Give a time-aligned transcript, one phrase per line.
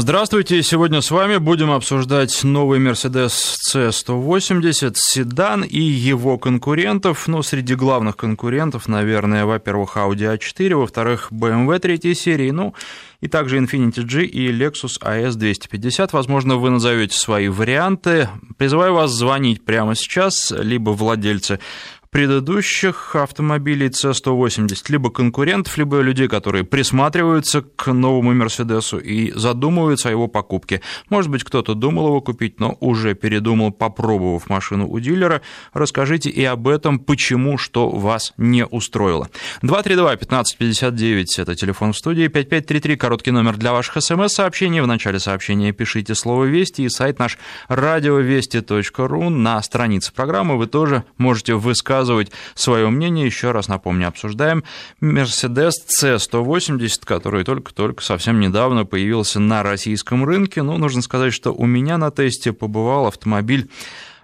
[0.00, 7.26] Здравствуйте, сегодня с вами будем обсуждать новый Mercedes C180, седан и его конкурентов.
[7.26, 12.74] Ну, среди главных конкурентов, наверное, во-первых, Audi A4, во-вторых, BMW третьей серии, ну,
[13.20, 16.12] и также Infiniti G и Lexus AS 250.
[16.12, 18.28] Возможно, вы назовете свои варианты.
[18.56, 21.58] Призываю вас звонить прямо сейчас, либо владельцы
[22.10, 30.12] предыдущих автомобилей C180, либо конкурентов, либо людей, которые присматриваются к новому Мерседесу и задумываются о
[30.12, 30.80] его покупке.
[31.10, 35.42] Может быть, кто-то думал его купить, но уже передумал, попробовав машину у дилера.
[35.72, 39.28] Расскажите и об этом, почему, что вас не устроило.
[39.62, 44.80] 232-1559– это телефон в студии, 5533– короткий номер для ваших смс-сообщений.
[44.80, 47.38] В начале сообщения пишите слово «Вести» и сайт наш
[47.68, 49.28] радиовести.ру.
[49.28, 53.26] На странице программы вы тоже можете высказывать высказывать свое мнение.
[53.26, 54.64] Еще раз напомню, обсуждаем
[55.00, 60.62] Mercedes C180, который только-только совсем недавно появился на российском рынке.
[60.62, 63.68] Ну, нужно сказать, что у меня на тесте побывал автомобиль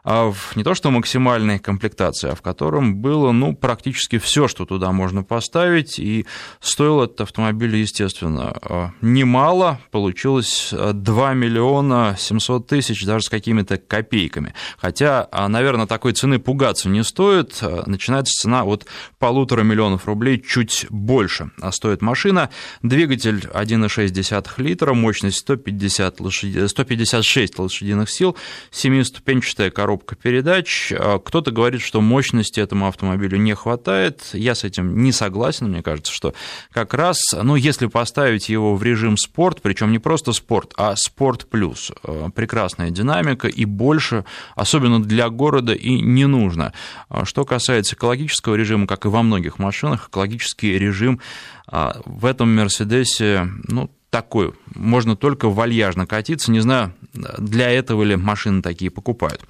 [0.05, 4.93] в не то что максимальной комплектации, а в котором было ну, практически все, что туда
[4.93, 6.27] можно поставить, и
[6.61, 14.55] стоил этот автомобиль, естественно, а, немало, получилось 2 миллиона 700 тысяч, даже с какими-то копейками.
[14.77, 18.87] Хотя, а, наверное, такой цены пугаться не стоит, начинается цена от
[19.19, 22.51] полутора миллионов рублей, чуть больше стоит машина.
[22.83, 26.67] Двигатель 1,6 литра, мощность 150 лошади...
[26.67, 28.37] 156 лошадиных сил,
[28.71, 30.93] семиступенчатая коробка коробка передач.
[30.93, 34.31] А кто-то говорит, что мощности этому автомобилю не хватает.
[34.33, 35.69] Я с этим не согласен.
[35.69, 36.35] Мне кажется, что
[36.73, 41.47] как раз, ну, если поставить его в режим спорт, причем не просто спорт, а спорт
[41.49, 44.25] плюс, э, прекрасная динамика и больше,
[44.57, 46.73] особенно для города, и не нужно.
[47.09, 51.21] А что касается экологического режима, как и во многих машинах, экологический режим
[51.67, 58.15] а, в этом Мерседесе, ну, такой, можно только вальяжно катиться, не знаю, для этого ли
[58.15, 59.41] машины такие покупают.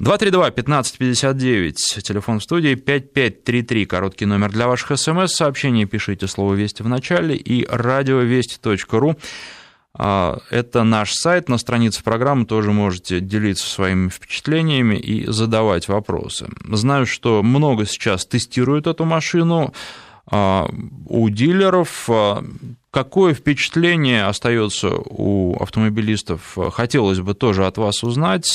[0.00, 7.34] 232-1559, телефон в студии, 5533, короткий номер для ваших смс-сообщений, пишите слово «Вести» в начале
[7.34, 9.16] и радиовести.ру.
[9.98, 16.48] А, это наш сайт, на странице программы тоже можете делиться своими впечатлениями и задавать вопросы.
[16.70, 19.72] Знаю, что много сейчас тестируют эту машину,
[20.30, 20.68] а,
[21.06, 22.10] у дилеров.
[22.96, 26.56] Какое впечатление остается у автомобилистов?
[26.72, 28.46] Хотелось бы тоже от вас узнать.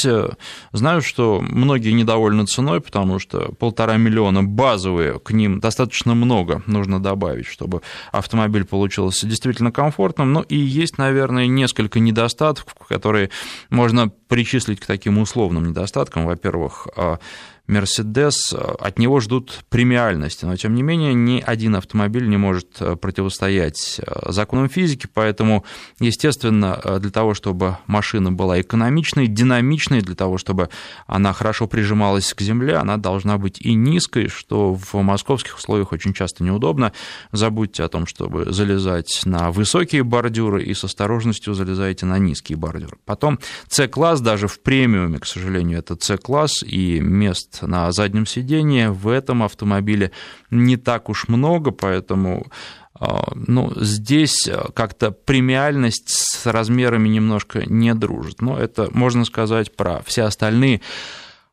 [0.72, 7.00] Знаю, что многие недовольны ценой, потому что полтора миллиона базовые, к ним достаточно много нужно
[7.00, 10.34] добавить, чтобы автомобиль получился действительно комфортным.
[10.34, 13.30] Но и есть, наверное, несколько недостатков, которые
[13.70, 16.26] можно причислить к таким условным недостаткам.
[16.26, 17.20] Во-первых, а,
[17.72, 22.96] Мерседес, от него ждут премиальности, но тем не менее ни один автомобиль не может э,
[22.96, 25.66] противостоять э, законам физики, поэтому,
[26.00, 30.70] естественно, э, для того, чтобы машина была экономичной, динамичной, для того, чтобы
[31.08, 36.14] она хорошо прижималась к земле, она должна быть и низкой, что в московских условиях очень
[36.14, 36.92] часто неудобно.
[37.32, 42.98] Забудьте о том, чтобы залезать на высокие бордюры и с осторожностью залезаете на низкие бордюры.
[43.06, 43.40] Потом
[43.70, 49.44] C-класс, даже в премиуме, к сожалению, это C-класс, и мест на заднем сидении в этом
[49.44, 50.12] автомобиле
[50.50, 52.48] не так уж много, поэтому
[52.94, 58.42] а, ну, здесь как-то премиальность с размерами немножко не дружит.
[58.42, 60.82] Но это можно сказать про все остальные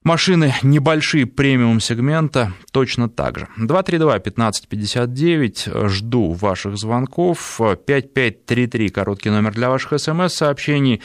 [0.04, 3.48] Машины небольшие премиум сегмента точно так же.
[3.58, 7.56] 232-1559, жду ваших звонков.
[7.58, 11.02] 5533, короткий номер для ваших смс-сообщений.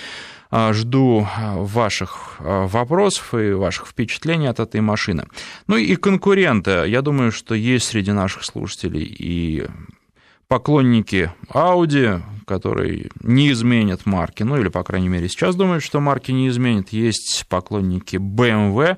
[0.56, 5.26] А, жду а, ваших а, вопросов и ваших впечатлений от этой машины.
[5.66, 6.86] Ну и конкуренты.
[6.86, 9.66] Я думаю, что есть среди наших слушателей и
[10.48, 16.32] поклонники Audi, которые не изменят марки, ну или, по крайней мере, сейчас думают, что марки
[16.32, 16.90] не изменят.
[16.90, 18.98] Есть поклонники BMW.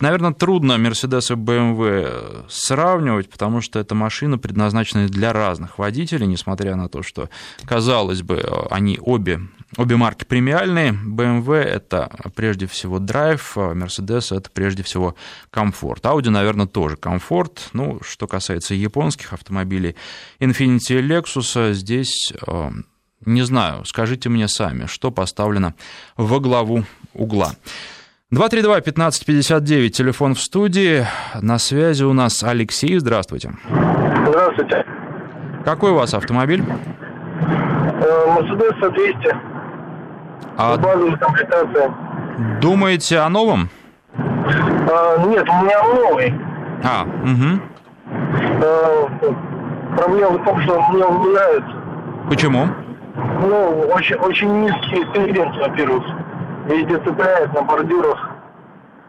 [0.00, 6.74] Наверное, трудно Mercedes и BMW сравнивать, потому что это машина, предназначенная для разных водителей, несмотря
[6.74, 7.30] на то, что,
[7.64, 9.42] казалось бы, они обе
[9.80, 10.92] Обе марки премиальные.
[10.92, 15.14] BMW— это прежде всего драйв, а Mercedes— это прежде всего
[15.50, 16.04] комфорт.
[16.04, 17.70] Audi, наверное, тоже комфорт.
[17.72, 19.96] Ну, что касается японских автомобилей,
[20.38, 22.70] Infiniti и Lexus, здесь э,
[23.24, 25.72] не знаю, скажите мне сами, что поставлено
[26.18, 26.84] во главу
[27.14, 27.52] угла.
[28.34, 31.06] 232-1559, телефон в студии.
[31.40, 32.98] На связи у нас Алексей.
[32.98, 33.54] Здравствуйте.
[34.28, 34.84] Здравствуйте.
[35.64, 36.62] Какой у вас автомобиль?
[38.26, 39.49] Мерседес 200.
[40.56, 41.90] А базовая комплектация.
[42.60, 43.68] Думаете о новом?
[44.16, 46.34] А, нет, у меня новый.
[46.84, 47.60] А, угу.
[48.62, 51.70] А, проблема в том, что мне он не нравится.
[52.28, 52.66] Почему?
[53.40, 56.04] Ну, очень, очень низкий стенгенс, во-первых.
[56.66, 58.30] Везде цепляет на бордюрах.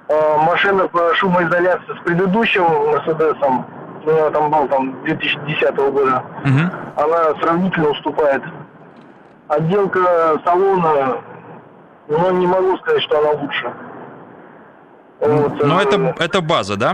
[0.10, 3.66] А, машина по шумоизоляции с предыдущим Мерседесом,
[4.06, 6.72] у него там был там 2010 года, Мгм.
[6.98, 8.42] она сравнительно уступает.
[9.52, 11.18] Отделка салона,
[12.08, 13.74] ну, не могу сказать, что она лучше.
[15.20, 16.94] Вот, Но э, это, это база, да?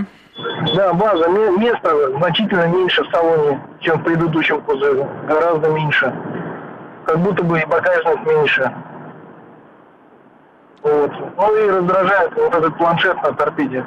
[0.76, 1.30] Да, база.
[1.30, 5.08] Ме- Места значительно меньше в салоне, чем в предыдущем кузове.
[5.28, 6.12] Гораздо меньше.
[7.06, 8.74] Как будто бы и багажник меньше.
[10.82, 11.12] Вот.
[11.38, 13.86] Ну и раздражает вот этот планшет на торпеде.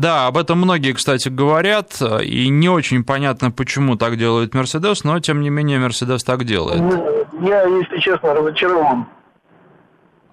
[0.00, 5.20] Да, об этом многие, кстати, говорят, и не очень понятно, почему так делает Мерседес, но
[5.20, 6.80] тем не менее Мерседес так делает.
[6.80, 9.06] Ну, Я, если честно, разочарован.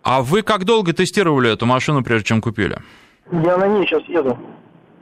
[0.03, 2.77] А вы как долго тестировали эту машину, прежде чем купили?
[3.31, 4.37] Я на ней сейчас еду.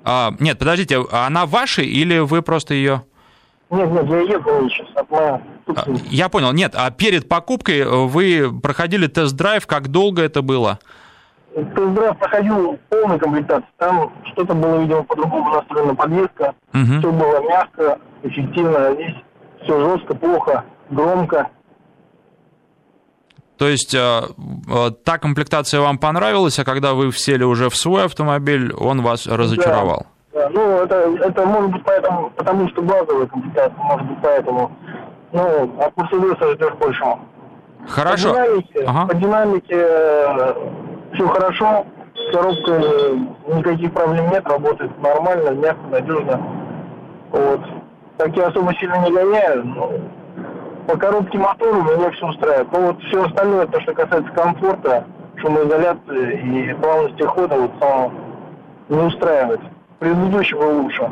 [0.04, 3.04] А, нет, подождите, а она ваша или вы просто ее...
[3.70, 4.88] Нет, нет, я еду на ней сейчас.
[4.96, 10.42] От моя А, Я понял, нет, а перед покупкой вы проходили тест-драйв, как долго это
[10.42, 10.80] было?
[11.64, 13.68] Тест-драйв проходил полной комплектации.
[13.78, 16.54] Там что-то было, видимо, по-другому настроена подвеска.
[16.74, 17.00] Мгм.
[17.00, 18.88] Все было мягко, эффективно.
[18.88, 19.16] А здесь
[19.64, 21.50] все жестко, плохо, громко.
[23.58, 28.06] То есть э, э, та комплектация вам понравилась, а когда вы сели уже в свой
[28.06, 30.06] автомобиль, он вас разочаровал?
[30.32, 34.72] Да, ну, это, это может быть поэтому, потому что базовая комплектация, может быть поэтому.
[35.32, 37.20] Ну, от Мерседеса ждешь большего.
[37.88, 38.34] Хорошо.
[38.34, 39.08] По динамике, Ага.
[39.08, 39.88] по динамике
[41.14, 41.86] все хорошо,
[42.32, 43.16] коробка э,
[43.56, 46.42] никаких проблем нет, работает нормально, мягко, надежно.
[47.32, 47.62] Вот.
[48.18, 49.92] Так я особо сильно не гоняю, но
[50.88, 52.72] по коробке мотора меня все устраивает.
[52.72, 55.06] Но вот все остальное, то, что касается комфорта,
[55.38, 58.14] шумоизоляции и плавности хода, вот само
[58.90, 59.62] не устраивает.
[60.00, 61.12] Предыдущий был лучше.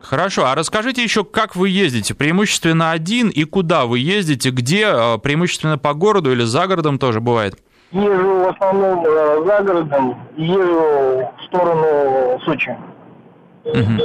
[0.00, 2.14] Хорошо, а расскажите еще, как вы ездите?
[2.14, 4.50] Преимущественно один и куда вы ездите?
[4.50, 4.84] Где?
[4.86, 7.54] Э, Преимущественно по городу или за городом тоже бывает?
[7.94, 12.76] Езжу в основном э, за городом, езжу в сторону Сочи.
[13.64, 14.00] Мгм.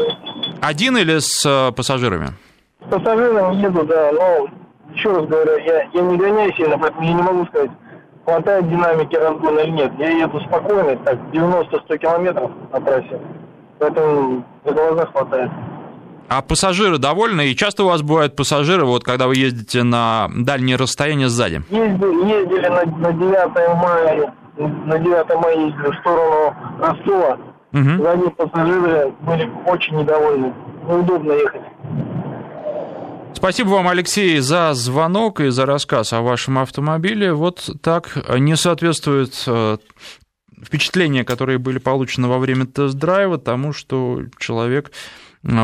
[0.61, 2.27] Один или с э, пассажирами?
[2.85, 4.47] С пассажиром еду, да, но
[4.93, 7.71] еще раз говорю, я, я не гоняю сильно, поэтому я не могу сказать,
[8.25, 9.91] хватает динамики разгона или нет.
[9.97, 13.19] Я еду спокойно, так, 90-100 километров на трассе,
[13.79, 15.51] поэтому за глаза хватает.
[16.29, 17.47] А пассажиры довольны?
[17.47, 21.63] И часто у вас бывают пассажиры, вот когда вы ездите на дальние расстояния сзади?
[21.71, 27.37] Ездили, ездили на, на 9 мая, на 9 мая ездили в сторону Ростова.
[27.71, 27.97] Мгм.
[27.97, 30.53] Сзади пассажиры были очень недовольны.
[30.87, 31.61] Неудобно ехать.
[33.33, 37.33] Спасибо вам, Алексей, за звонок и за рассказ о вашем автомобиле.
[37.33, 39.77] Вот так не соответствует э,
[40.63, 44.91] впечатления, которые были получены во время тест-драйва, тому, что человек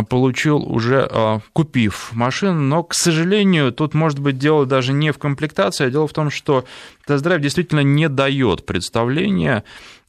[0.10, 5.18] получил уже э, купив машину, но, к сожалению, тут может быть дело даже не в
[5.18, 6.66] комплектации, а дело в том, что
[7.06, 9.64] тест-драйв действительно не дает представления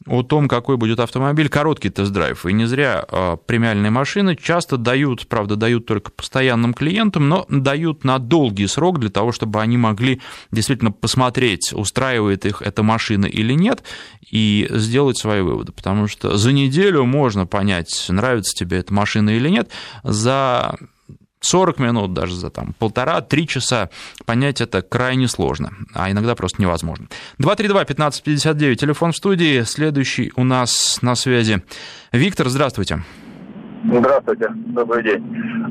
[0.05, 2.45] о том, какой будет автомобиль, короткий тест-драйв.
[2.47, 8.05] И не зря э, премиальные машины часто дают, правда, дают только постоянным клиентам, но дают
[8.05, 10.21] на долгий срок для того, чтобы они могли
[10.53, 13.83] действительно посмотреть, устраивает их эта машина или нет,
[14.31, 15.73] и сделать свои выводы.
[15.73, 19.71] Потому что за неделю можно понять, нравится тебе эта машина или нет,
[20.05, 20.77] за
[21.41, 23.91] 40 минут, даже за там полтора-три часа
[24.25, 27.07] понять это крайне сложно, а иногда просто невозможно.
[27.41, 31.63] 232-1559, телефон в студии, следующий у нас на связи.
[32.13, 33.03] Виктор, здравствуйте.
[33.85, 35.23] Здравствуйте, добрый день.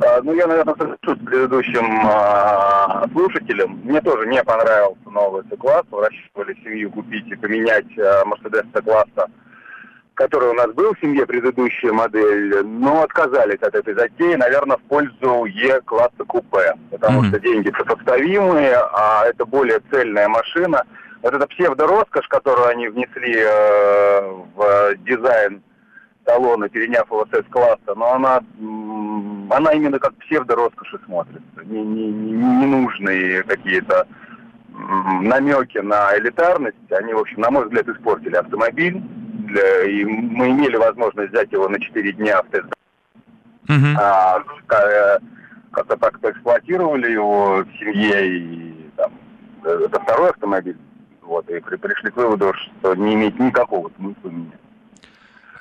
[0.02, 3.82] А, ну, я, наверное, соглашусь с предыдущим а, слушателем.
[3.84, 5.84] Мне тоже не понравился новый C-класс.
[5.92, 9.28] Рассчитывали семью купить и поменять а, Mercedes C-класса,
[10.16, 14.82] который у нас был в семье, предыдущая модель, но отказались от этой затеи, наверное, в
[14.84, 17.30] пользу Е-класса купе, потому Мгм.
[17.30, 20.84] что деньги сопоставимые, а это более цельная машина.
[21.22, 25.62] Вот эта псевдороскошь, которую они внесли э, в дизайн
[26.26, 28.42] салона, переняв его с S-класса, но она,
[29.50, 31.64] она именно как псевдо-роскоши смотрится.
[31.64, 34.08] Не, не, какие-то
[35.22, 39.02] намеки на элитарность, они, в общем, на мой взгляд, испортили автомобиль.
[39.46, 42.66] Для- и мы имели возможность взять его на 4 дня в тест
[43.68, 43.98] Мгм.
[44.00, 45.20] а, ка-
[45.72, 49.12] как-то так эксплуатировали его в семье, и там,
[49.64, 50.78] э, это второй автомобиль.
[51.22, 54.60] Вот, и при- пришли к выводу, что не имеет никакого смысла менять.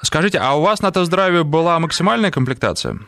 [0.02, 2.98] Скажите, а у вас на тест-драйве была максимальная комплектация?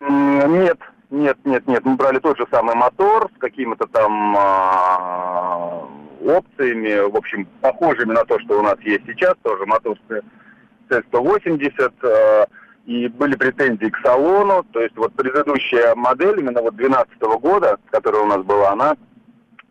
[0.00, 0.78] Нет,
[1.10, 1.84] нет, нет, нет.
[1.84, 5.88] Мы брали тот же самый мотор с какими-то там а,
[6.24, 11.92] опциями, в общем, похожими на то, что у нас есть сейчас, тоже мотор с C180,
[12.02, 12.46] а,
[12.86, 18.22] и были претензии к салону, то есть вот предыдущая модель, именно вот 2012 года, которая
[18.22, 18.96] у нас была, она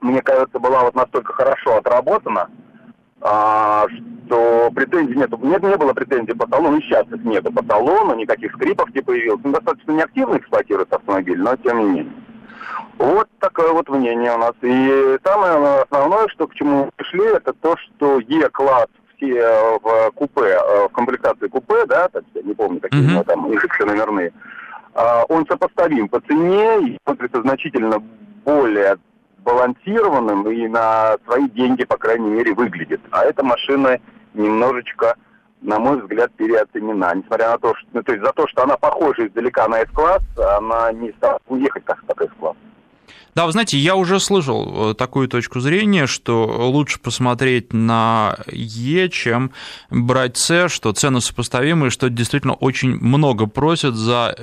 [0.02, 2.50] мне кажется, была вот настолько хорошо отработана,
[3.22, 3.88] а,
[4.26, 5.32] что претензий нет.
[5.42, 9.02] Нет, не было претензий по салону, и сейчас их нету по салону, никаких скрипов не
[9.02, 9.42] появилось.
[9.44, 12.14] Ну, достаточно неактивно эксплуатируется автомобиль, но тем не менее.
[12.98, 14.54] Вот такое вот мнение у нас.
[14.62, 20.58] И самое основное, что к чему мы пришли, это то, что Е-класс все в купе,
[20.88, 23.26] в комплектации купе, да, так, я не помню, какие mm-hmm.
[23.26, 24.34] там все номерные,
[24.94, 28.02] а, он сопоставим по цене и смотрится значительно
[28.46, 28.98] более
[29.40, 33.02] сбалансированным и на свои деньги, по крайней мере, выглядит.
[33.12, 34.00] А эта машина
[34.34, 35.16] немножечко,
[35.66, 37.14] на мой взгляд, переоценена.
[37.16, 40.22] Несмотря на то, что, ну, то есть за то, что она похожа издалека на S-класс,
[40.38, 42.56] она не стала уехать как, как S-класс.
[43.36, 49.10] Да, вы знаете, я уже слышал э, такую точку зрения, что лучше посмотреть на Е,
[49.10, 49.52] чем
[49.90, 54.34] брать С, что цены сопоставимые, что действительно очень много просят за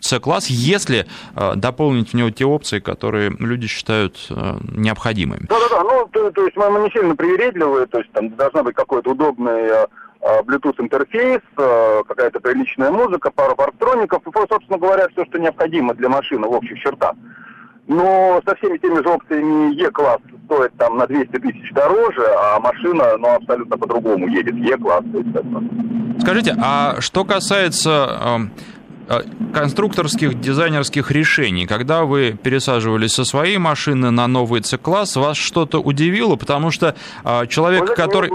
[0.00, 5.46] С-класс, э, если э, дополнить в него те опции, которые люди считают необходимыми.
[5.48, 9.10] Да-да-да, ну, то, то есть мы не сильно привередливые, то есть там должна быть какой-то
[9.10, 9.88] удобный
[10.20, 16.46] Bluetooth интерфейс, какая-то приличная музыка, пару парктроников, и, собственно говоря, все, что необходимо для машины
[16.48, 17.14] в общих чертах.
[17.88, 23.16] Но со всеми теми же опциями Е-класс стоит там на 200 тысяч дороже, а машина,
[23.18, 24.54] ну, абсолютно по-другому едет.
[24.56, 25.04] Е-класс.
[26.20, 28.50] Скажите, а что касается эм,
[29.08, 29.20] э,
[29.54, 31.66] конструкторских, дизайнерских решений.
[31.66, 36.36] Когда вы пересаживались со своей машины на новый C-класс, вас что-то удивило?
[36.36, 36.94] Потому что
[37.24, 38.30] э, человек, который...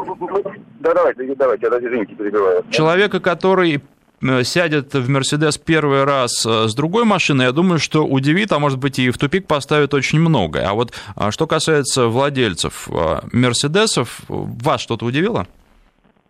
[0.84, 2.64] Да, давайте, давайте, извините, перебиваю.
[2.70, 3.82] Человека, который
[4.24, 8.60] Э, сядет в Мерседес первый раз э, с другой машины, я думаю, что удивит, а
[8.60, 10.68] может быть и в тупик поставит очень многое.
[10.68, 15.46] А вот а что касается владельцев э, Мерседесов, вас что-то удивило?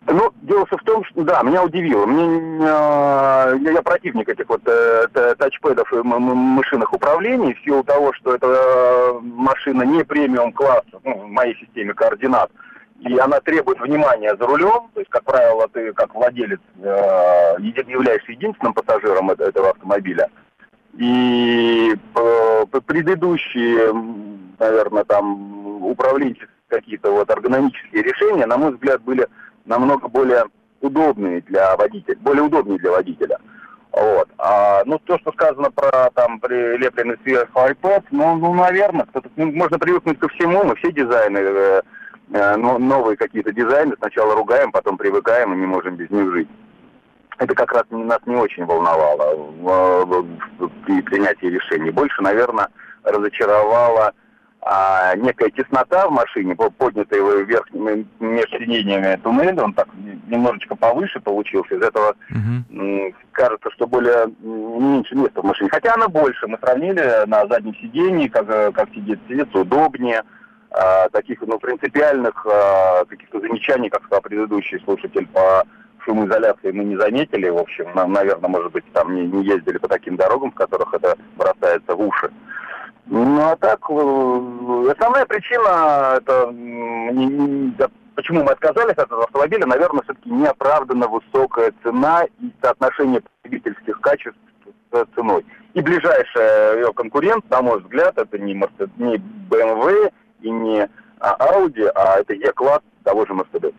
[0.06, 2.04] Ну, дело в том, что да, меня удивило.
[2.04, 5.06] Мне, э, я противник этих вот э,
[5.38, 11.28] тачпэдов и машинных управлений в силу того, что это машина не премиум класса ну, в
[11.28, 12.50] моей системе координат.
[12.50, 12.73] Э,
[13.04, 18.32] и она требует внимания за рулем, то есть, как правило, ты как владелец э, являешься
[18.32, 20.28] единственным пассажиром этого автомобиля.
[20.94, 23.92] И э, предыдущие,
[24.58, 29.26] наверное, там управленческие какие-то вот эргономические решения, на мой взгляд, были
[29.64, 30.44] намного более
[30.80, 33.38] удобные для водителя, более удобные для водителя.
[33.92, 34.28] Вот.
[34.38, 39.52] А, ну, то, что сказано про там прилепленный сверху iPad, ну, ну наверное, кто-то, ну,
[39.52, 41.82] можно привыкнуть ко всему, мы все дизайны э,
[42.32, 46.48] Э, новые какие-то дизайны, сначала ругаем, потом привыкаем и не можем без них жить.
[47.38, 50.24] Это как раз нас не очень волновало
[50.86, 51.90] при принятии решений.
[51.90, 52.68] Больше, наверное,
[53.02, 54.12] разочаровала
[54.66, 59.88] а, некая теснота в машине, поднятая вверх между сиденьями туннеля, он так
[60.26, 61.74] немножечко повыше получился.
[61.74, 63.14] Из этого uh-huh.
[63.32, 65.68] кажется, что более меньше места в машине.
[65.70, 66.46] Хотя она больше.
[66.46, 70.22] Мы сравнили на заднем сиденье, как, как сидит, сидится удобнее
[70.74, 75.64] э, таких ну, принципиальных э, каких-то замечаний, как сказал предыдущий слушатель, по
[76.04, 77.48] шумоизоляции мы не заметили.
[77.48, 80.92] В общем, нам, наверное, может быть, там не, не ездили по таким дорогам, в которых
[80.94, 82.30] это бросается в уши.
[83.06, 87.74] Ну, а так, э, основная причина, это не, не,
[88.14, 94.38] почему мы отказались от этого автомобиля, наверное, все-таки неоправданно высокая цена и соотношение потребительских качеств
[94.90, 95.44] с ценой.
[95.74, 99.16] И ближайший ее конкурент, на мой взгляд, это не, Mercedes, не
[99.50, 100.12] BMW,
[100.44, 100.88] и не
[101.20, 103.74] Audi, а это E-класс того же Mercedes.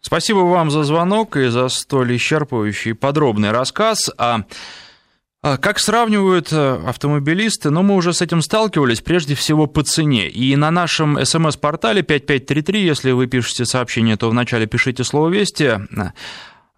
[0.00, 4.10] Спасибо вам за звонок и за столь исчерпывающий подробный рассказ.
[4.18, 4.42] А
[5.42, 7.68] как сравнивают э, автомобилисты?
[7.68, 10.28] Ну, мы уже с этим сталкивались, прежде всего по цене.
[10.28, 15.80] И на нашем смс-портале 5533, если вы пишете сообщение, то вначале пишите слово «Вести».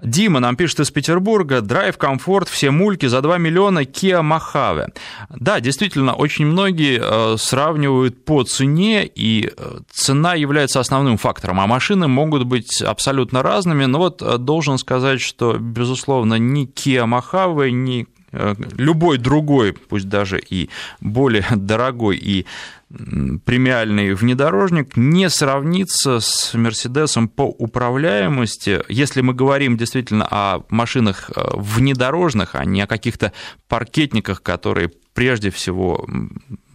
[0.02, 4.92] Дима нам пишет из Петербурга, драйв, комфорт, все мульки за 2 миллиона Kia Mojave.
[5.30, 11.66] Да, действительно, очень многие э, сравнивают по цене, и э, цена является основным фактором, а
[11.66, 17.70] машины могут быть абсолютно разными, но вот э, должен сказать, что, безусловно, ни Kia Mojave,
[17.70, 18.06] ни
[18.76, 20.68] любой другой, пусть даже и
[21.00, 22.46] более дорогой и
[23.44, 28.80] премиальный внедорожник не сравнится с Мерседесом по управляемости.
[28.88, 33.32] Если мы говорим действительно о машинах э, внедорожных, а не о каких-то
[33.68, 36.06] паркетниках, которые прежде всего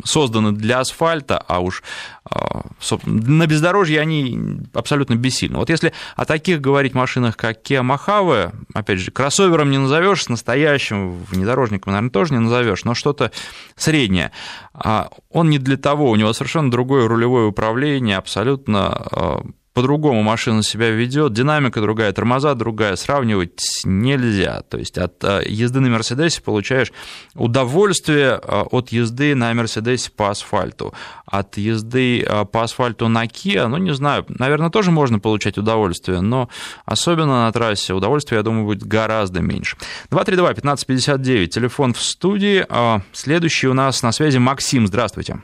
[0.04, 1.84] созданы для асфальта, а уж
[2.26, 2.64] а,
[3.06, 5.60] на бездорожье они абсолютно бессильны.
[5.60, 10.30] Вот если о таких говорить машинах, как Kia Mojave, опять же, кроссовером не назовешь, с
[10.30, 13.32] настоящим внедорожником, наверное, тоже не назовешь, но что-то
[13.76, 14.32] среднее.
[14.74, 20.64] А он не для того, у него совершенно другое рулевое управление, абсолютно а, по-другому машина
[20.64, 24.62] себя ведет, динамика другая, тормоза другая, сравнивать нельзя.
[24.70, 26.92] То есть от э, езды на Мерседесе получаешь
[27.36, 30.94] удовольствие э, от езды на Мерседесе по асфальту.
[31.26, 36.22] От езды э, по асфальту на Kia, ну, не знаю, наверное, тоже можно получать удовольствие,
[36.22, 36.50] но
[36.86, 39.78] особенно на трассе удовольствие, я думаю, будет гораздо меньше.
[40.12, 42.66] 232-1559, телефон в студии.
[43.14, 45.42] Следующий у нас на связи Максим, здравствуйте.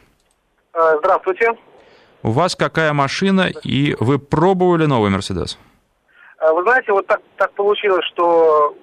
[0.74, 1.58] Здравствуйте.
[2.24, 5.58] У вас какая машина, и вы пробовали новый Мерседес?
[6.40, 8.76] А, вы знаете, вот так, так получилось, что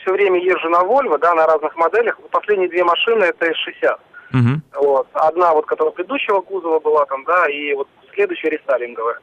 [0.00, 2.18] все время езжу на Volvo, да, на разных моделях.
[2.30, 3.98] Последние две машины это S60.
[4.34, 4.84] Угу.
[4.84, 5.08] Вот.
[5.12, 9.18] Одна вот, которая предыдущего кузова была там, да, и вот следующая рестайлинговая.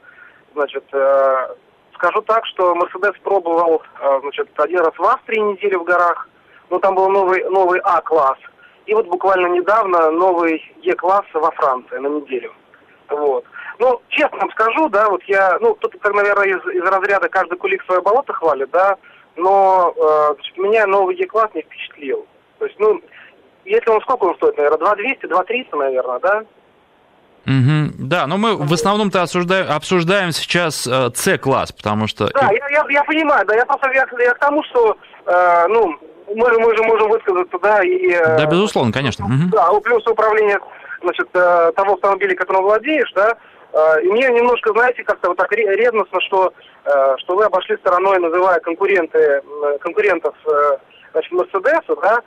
[0.54, 1.48] Значит, э,
[1.96, 6.30] скажу так, что Мерседес пробовал, э, значит, один раз в Австрии неделю в горах,
[6.70, 8.38] но там был новый, новый А-класс.
[8.86, 12.52] И вот буквально недавно новый Е-класс во Франции на неделю.
[13.10, 13.46] Вот.
[13.80, 17.58] Ну, честно вам скажу, да, вот я, ну, тут, как, наверное, из, из разряда каждый
[17.58, 18.98] кулик свое болото хвалит, да,
[19.36, 22.26] но э, меня новый Е-класс не впечатлил.
[22.60, 23.02] То есть, ну,
[23.66, 26.44] если он сколько он стоит, наверное, 2200, 2300, наверное, да?
[27.46, 32.30] Угу, да, но мы в основном-то обсуждаем, обсуждаем сейчас э, С-класс, потому что...
[32.30, 34.96] Да, я, я, я понимаю, да, я просто я, я к тому, что,
[35.26, 35.94] э, ну,
[36.28, 38.12] мы, мы же можем высказаться, да, и...
[38.12, 39.26] Э, да, безусловно, конечно.
[39.26, 39.50] Угу.
[39.52, 40.58] Да, плюс управление
[41.04, 43.38] значит, э, того автомобиля, которым владеешь, да,
[43.74, 46.54] э, и мне немножко, знаете, как-то вот так ревностно, что,
[46.86, 49.42] э, что вы обошли стороной, называя конкуренты,
[49.82, 50.36] конкурентов
[51.12, 52.22] значит, Мерседесу, да,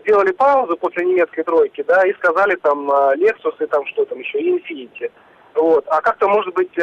[0.00, 4.38] сделали паузу после немецкой тройки, да, и сказали там Lexus и там что там еще,
[4.38, 5.10] и Infiniti.
[5.54, 5.84] Вот.
[5.88, 6.76] А как-то, может быть,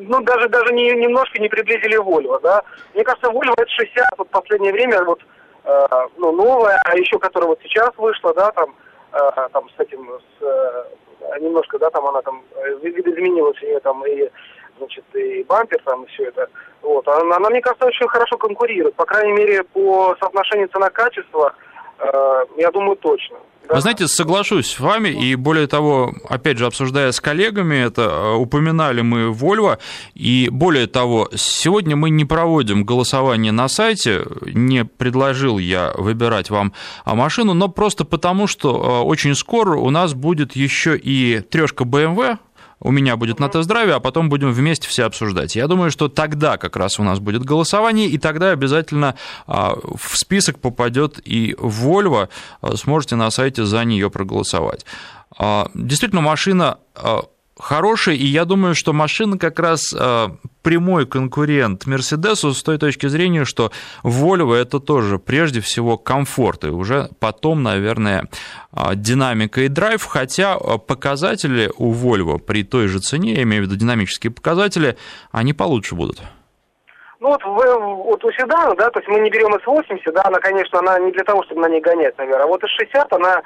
[0.00, 2.62] ну, даже, даже не, немножко не приблизили Volvo, да.
[2.94, 5.20] Мне кажется, Volvo это 60 вот в последнее время, вот,
[6.18, 8.74] ну, новая, а еще которая вот сейчас вышла, да, там,
[9.14, 13.78] Э, там с этим, с, э, немножко, да, там она там э, видоизменилась у нее
[13.78, 14.28] там и
[14.78, 16.48] значит, и бампер там, и все это.
[16.82, 17.06] Вот.
[17.06, 18.96] Она, она, мне кажется, очень хорошо конкурирует.
[18.96, 21.54] По крайней мере, по соотношению цена-качество,
[21.98, 23.36] э, я думаю, точно.
[23.68, 28.34] Вы знаете, соглашусь с вами, и более того, опять же, обсуждая с коллегами это, э,
[28.34, 29.78] упоминали мы Volvo,
[30.14, 36.72] и более того, сегодня мы не проводим голосование на сайте, не предложил я выбирать вам
[37.04, 41.84] а, машину, но просто потому, что э, очень скоро у нас будет еще и трешка
[41.84, 42.38] BMW,
[42.84, 45.56] у меня будет на тест-драйве, а потом будем вместе все обсуждать.
[45.56, 49.16] Я думаю, что тогда как раз у нас будет голосование, и тогда обязательно
[49.46, 52.28] а, в список попадет и Volvo,
[52.60, 54.84] а, сможете на сайте за нее проголосовать.
[55.36, 56.78] А, действительно, машина
[57.58, 60.26] хороший, и я думаю, что машина как раз э,
[60.62, 63.70] прямой конкурент Мерседесу с той точки зрения, что
[64.02, 68.28] Volvo это тоже прежде всего комфорт, и уже потом, наверное,
[68.72, 73.62] э, динамика и драйв, хотя э, показатели у Volvo при той же цене, я имею
[73.62, 74.96] в виду динамические показатели,
[75.30, 76.22] они получше будут.
[77.20, 80.80] Ну вот, вот у седана, да, то есть мы не берем S80, да, она, конечно,
[80.80, 83.40] она не для того, чтобы на ней гонять, наверное, а вот S60, она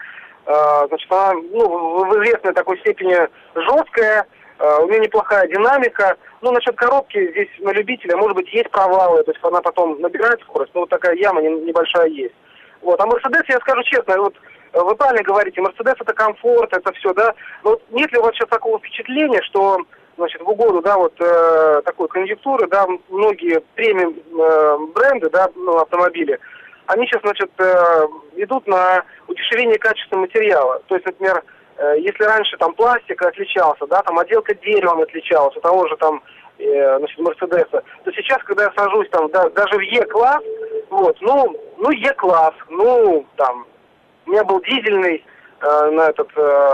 [0.89, 3.17] значит, она ну, в известной такой степени
[3.55, 4.27] жесткая,
[4.59, 6.17] э, у нее неплохая динамика.
[6.41, 10.41] Ну, насчет коробки здесь на любителя, может быть, есть провалы, то есть она потом набирает
[10.41, 12.35] скорость, но вот такая яма небольшая есть.
[12.81, 13.01] Вот.
[13.01, 14.35] А Мерседес, я скажу честно, вот
[14.73, 17.35] э, вы правильно говорите, Мерседес это комфорт, это все, да.
[17.65, 19.79] Но вот нет ли у вас сейчас такого впечатления, что
[20.17, 25.79] значит, в угоду, да, вот э, такой конъюнктуры, да, многие премиум э, бренды, да, ну,
[25.79, 26.39] автомобили,
[26.89, 30.83] они сейчас, значит, э, идут на удешевление качества материала.
[30.89, 31.45] То есть, например,
[31.77, 36.23] э, если раньше там пластик отличался, да, там отделка деревом отличалась, у того же там
[36.59, 40.43] э, значит, Мерседеса, то сейчас, когда я сажусь там да, даже в Е-класс,
[40.89, 43.67] вот, ну, ну Е-класс, ну, там,
[44.25, 45.23] у меня был дизельный
[45.61, 46.73] э, на этот, э,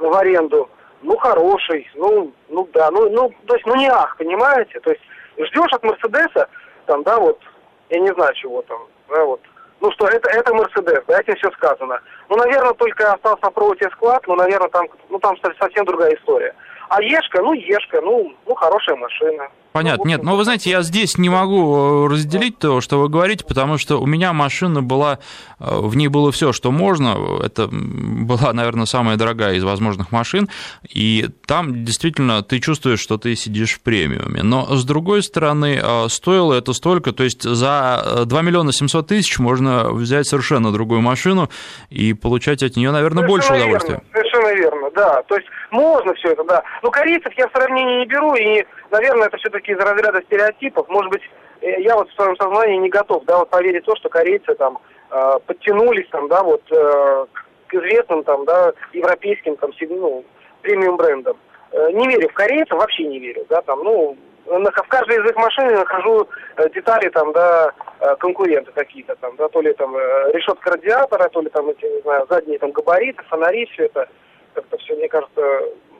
[0.00, 0.70] в аренду,
[1.02, 5.02] ну, хороший, ну, ну, да, ну, ну, то есть, ну, не ах, понимаете, то есть,
[5.38, 6.48] ждешь от Мерседеса,
[6.86, 7.40] там, да, вот,
[7.88, 8.78] я не знаю, чего там,
[9.10, 9.40] да, вот.
[9.80, 12.00] Ну что, это, это Мерседес, да, этим все сказано.
[12.28, 16.54] Ну, наверное, только остался проводе склад, но, наверное, там, ну, там совсем другая история.
[16.90, 19.48] А Ешка, ну, Ешка, ну, ну, хорошая машина.
[19.72, 20.08] Понятно.
[20.08, 23.78] Нет, но вы знаете, я здесь не могу э, разделить то, что вы говорите, потому
[23.78, 25.20] что у меня машина была,
[25.60, 27.16] э, в ней было все, что можно.
[27.44, 30.48] Это была, наверное, самая дорогая из возможных машин.
[30.88, 34.42] И там действительно ты чувствуешь, что ты сидишь в премиуме.
[34.42, 39.38] Но с другой стороны, э, стоило это столько, то есть за 2 миллиона 700 тысяч
[39.38, 41.48] можно взять совершенно другую машину
[41.90, 44.02] и получать от нее, наверное, совершенно больше удовольствия.
[44.12, 45.22] Верно, совершенно верно, да.
[45.28, 46.62] То есть можно все это, да.
[46.82, 50.88] Но корейцев я в сравнении не беру, и, наверное, это все-таки из разряда стереотипов.
[50.88, 51.22] Может быть,
[51.60, 54.54] э, я вот в своем сознании не готов, да, вот поверить в то, что корейцы
[54.54, 54.78] там
[55.10, 57.26] э, подтянулись там, да, вот э,
[57.66, 60.24] к известным там, да, европейским там, ну,
[60.62, 61.36] премиум брендам.
[61.72, 65.36] э, не верю в корейцев, вообще не верю, да, там, ну, в каждой из их
[65.36, 69.96] машин я нахожу э, детали там, да, э, конкуренты какие-то там, да, то ли там
[70.32, 74.08] решетка радиатора, то ли там эти, не знаю, задние там габариты, фонари, все это,
[74.54, 75.40] как-то все, мне кажется,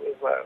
[0.01, 0.45] не знаю,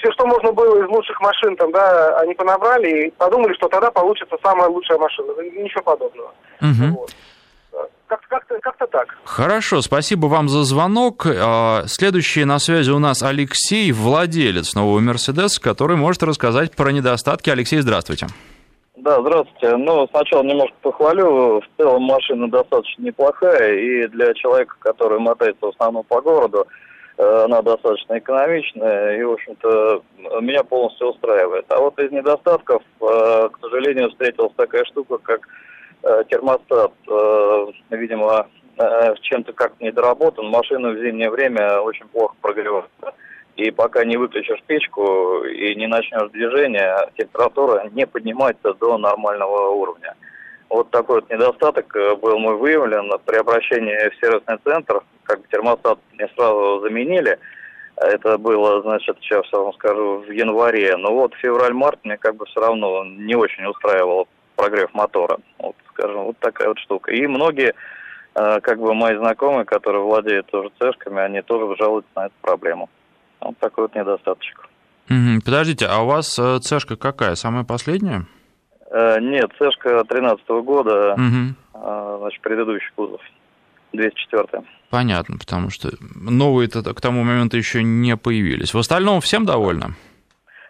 [0.00, 3.90] все, что можно было из лучших машин, там, да, они понабрали и подумали, что тогда
[3.90, 5.32] получится самая лучшая машина.
[5.42, 6.32] Ничего подобного.
[6.60, 7.00] Угу.
[7.00, 7.14] Вот.
[8.06, 9.16] Как-то, как-то, как-то так.
[9.24, 11.26] Хорошо, спасибо вам за звонок.
[11.26, 17.50] А, следующий на связи у нас Алексей, владелец нового Мерседеса, который может рассказать про недостатки.
[17.50, 18.26] Алексей, здравствуйте.
[18.96, 19.76] Да, здравствуйте.
[19.76, 21.60] Ну, сначала немножко похвалю.
[21.60, 26.66] В целом машина достаточно неплохая, и для человека, который мотается в основном по городу,
[27.44, 30.02] она достаточно экономичная, и, в общем-то,
[30.40, 31.66] меня полностью устраивает.
[31.68, 35.48] А вот из недостатков, э, к сожалению, встретилась такая штука, как
[36.02, 40.46] Э, термостат, э, видимо, э, чем-то как-то недоработан.
[40.46, 43.14] Машина в зимнее время очень плохо прогревается.
[43.56, 50.14] И пока не выключишь печку и не начнешь движение, температура не поднимается до нормального уровня.
[50.70, 55.02] Вот такой вот недостаток был мой выявлен при обращении в сервисный центр.
[55.24, 57.38] Как бы термостат мне сразу заменили.
[57.96, 60.96] Это было, значит, сейчас вам скажу, в январе.
[60.96, 65.38] Но вот февраль-март мне как бы все равно не очень устраивало прогрев мотора.
[65.58, 67.12] Вот, скажем, вот такая вот штука.
[67.12, 67.74] И многие,
[68.34, 72.88] э, как бы мои знакомые, которые владеют тоже цешками, они тоже жалуются на эту проблему.
[73.40, 74.68] Вот такой вот недостаточек.
[75.44, 77.34] Подождите, а у вас э, цешка какая?
[77.34, 78.24] Самая последняя?
[78.90, 82.18] Э, нет, цешка 13 года, угу.
[82.18, 83.20] значит, предыдущий кузов.
[83.92, 88.74] 204 Понятно, потому что новые-то к тому моменту еще не появились.
[88.74, 89.94] В остальном всем довольны?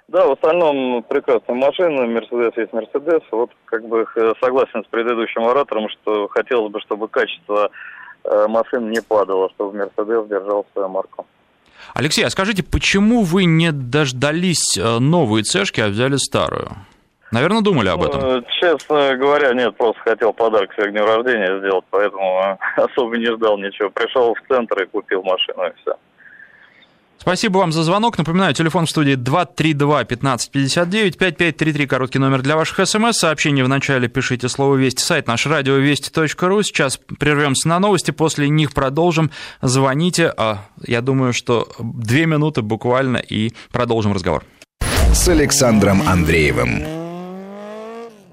[0.09, 3.23] Да, в остальном прекрасная машина, Мерседес есть Мерседес.
[3.31, 7.71] Вот как бы э, согласен с предыдущим оратором, что хотелось бы, чтобы качество
[8.25, 11.27] э, машин не падало, чтобы Мерседес держал свою марку.
[11.95, 16.73] Алексей, а скажите, почему вы не дождались новые цешки, а взяли старую?
[17.31, 18.45] Наверное, думали об этом.
[18.61, 23.91] Честно говоря, нет, просто хотел подарок к дню рождения сделать, поэтому особо не ждал ничего.
[23.91, 25.95] Пришел в центр и купил машину, и все.
[27.21, 28.17] Спасибо вам за звонок.
[28.17, 33.19] Напоминаю, телефон в студии 232-1559, 5533, короткий номер для ваших смс.
[33.19, 35.03] Сообщение в начале пишите слово «Вести».
[35.03, 36.63] Сайт наш радиовести.ру.
[36.63, 39.31] Сейчас прервемся на новости, после них продолжим.
[39.61, 40.33] Звоните.
[40.35, 44.43] А я думаю, что две минуты буквально и продолжим разговор.
[45.13, 47.00] С Александром Андреевым.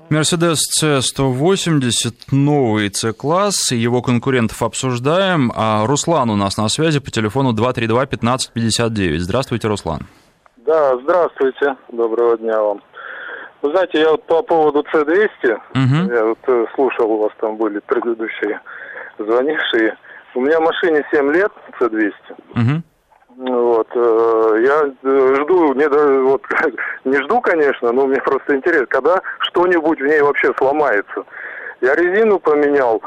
[0.10, 5.52] Мерседес C180, новый C-класс, его конкурентов обсуждаем.
[5.54, 9.18] А Руслан у нас на связи по телефону 232-1559.
[9.18, 10.08] Здравствуйте, Руслан.
[10.66, 12.82] Да, здравствуйте, доброго дня вам.
[13.62, 16.14] Вы знаете, я вот по поводу C200, угу.
[16.14, 18.62] я вот э, слушал, у вас там были предыдущие
[19.20, 19.98] звонившие.
[20.36, 22.12] У меня машине 7 лет, C200.
[22.52, 22.77] Угу.
[23.94, 26.42] Вот, э, я э, жду, не, вот,
[27.06, 31.24] не жду, конечно, но мне просто интересно, когда что-нибудь в ней вообще сломается.
[31.82, 33.02] Я резину поменял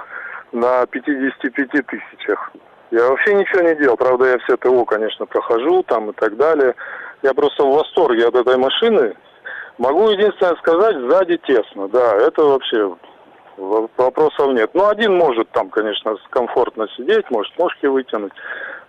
[0.52, 2.52] на 55 тысячах.
[2.90, 3.96] Я вообще ничего не делал.
[3.96, 6.74] Правда, я все ТО, конечно, прохожу там и так далее.
[7.22, 9.14] Я просто в восторге от этой машины.
[9.78, 11.88] Могу единственное сказать, сзади тесно.
[11.88, 12.96] Да, это вообще
[13.56, 14.70] вопросов нет.
[14.74, 18.32] Ну, один может там, конечно, комфортно сидеть, может ножки вытянуть.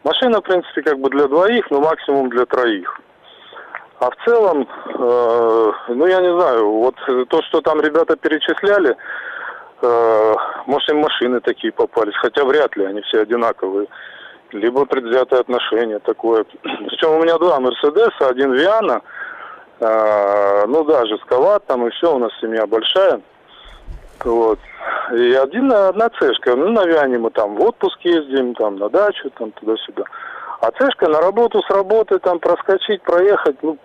[0.04, 3.00] Машина, в принципе, как бы для двоих, но максимум для троих.
[4.00, 6.96] А в целом, э, ну, я не знаю, вот
[7.30, 8.98] то, что там ребята перечисляли,
[9.82, 10.34] э,
[10.66, 13.88] может, им машины такие попались, хотя вряд ли, они все одинаковые.
[14.54, 16.46] Либо предвзятое отношение такое.
[16.64, 19.02] Причем у меня два Мерседеса, один Виана,
[19.80, 23.22] э, ну да, жестковат там и все, у нас семья большая.
[24.24, 24.60] Вот.
[25.14, 26.56] И один, одна цешка.
[26.56, 30.04] Ну, на мы там в отпуск ездим, там на дачу, там туда-сюда.
[30.62, 33.78] А цешка на работу с работы там проскочить, проехать, ну,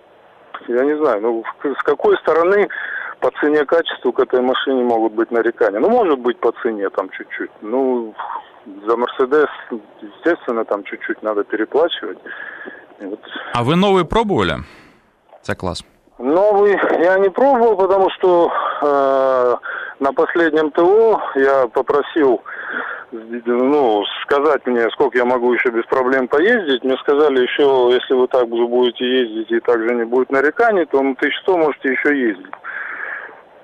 [0.68, 2.68] я не знаю, ну, с какой стороны
[3.20, 5.80] по цене качеству к этой машине могут быть нарекания.
[5.80, 7.50] Ну, может быть, по цене там чуть-чуть.
[7.62, 8.14] Ну,
[8.86, 9.48] за Мерседес,
[10.00, 12.18] естественно, там чуть-чуть надо переплачивать.
[13.00, 13.20] Вот.
[13.54, 14.56] А вы новые пробовали?
[15.42, 15.82] За класс.
[16.18, 18.50] Новый я не пробовал, потому что
[18.82, 19.56] э,
[20.00, 22.42] на последнем ТО я попросил
[23.12, 26.82] ну, сказать мне, сколько я могу еще без проблем поездить.
[26.82, 31.00] Мне сказали еще, если вы так же будете ездить и также не будет нареканий, то
[31.00, 32.52] ну, тысяч сто можете еще ездить.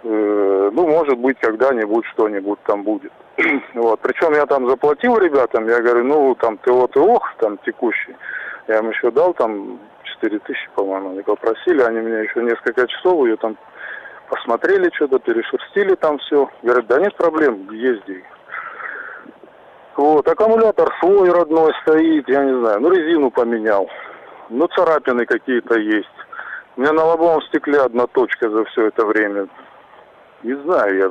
[0.04, 3.12] Э, ну, может быть, когда-нибудь что-нибудь там будет.
[3.74, 4.00] вот.
[4.00, 8.16] Причем я там заплатил ребятам, я говорю, ну, там ТО ТО, там текущий.
[8.68, 13.26] Я им еще дал там 4 тысячи, по-моему, они попросили, они меня еще несколько часов
[13.26, 13.56] ее там
[14.32, 16.48] посмотрели что-то, перешерстили там все.
[16.62, 18.24] Говорят, да нет проблем, езди.
[19.94, 23.90] Вот, аккумулятор свой родной стоит, я не знаю, ну резину поменял.
[24.48, 26.08] ну, царапины какие-то есть.
[26.76, 29.48] У меня на лобовом стекле одна точка за все это время.
[30.42, 31.08] Не знаю, я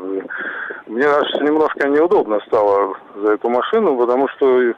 [0.87, 4.73] мне аж немножко неудобно стало за эту машину, потому что и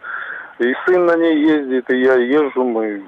[0.86, 3.08] сын на ней ездит, и я езжу, мы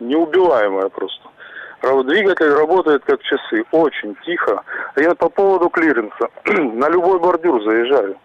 [0.00, 1.21] неубиваемая просто.
[1.82, 4.62] Двигатель работает как часы, очень тихо.
[4.96, 6.28] Я по поводу клиренса.
[6.44, 8.16] на любой бордюр заезжаю.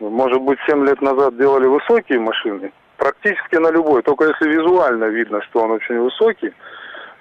[0.00, 2.72] Может быть, 7 лет назад делали высокие машины.
[2.96, 6.52] Практически на любой, только если визуально видно, что он очень высокий,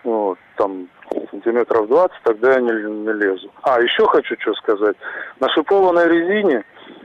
[0.04, 0.88] вот, там
[1.30, 3.52] сантиметров 20, тогда я не, не лезу.
[3.62, 4.96] А, еще хочу что сказать.
[5.40, 6.64] На шипованной резине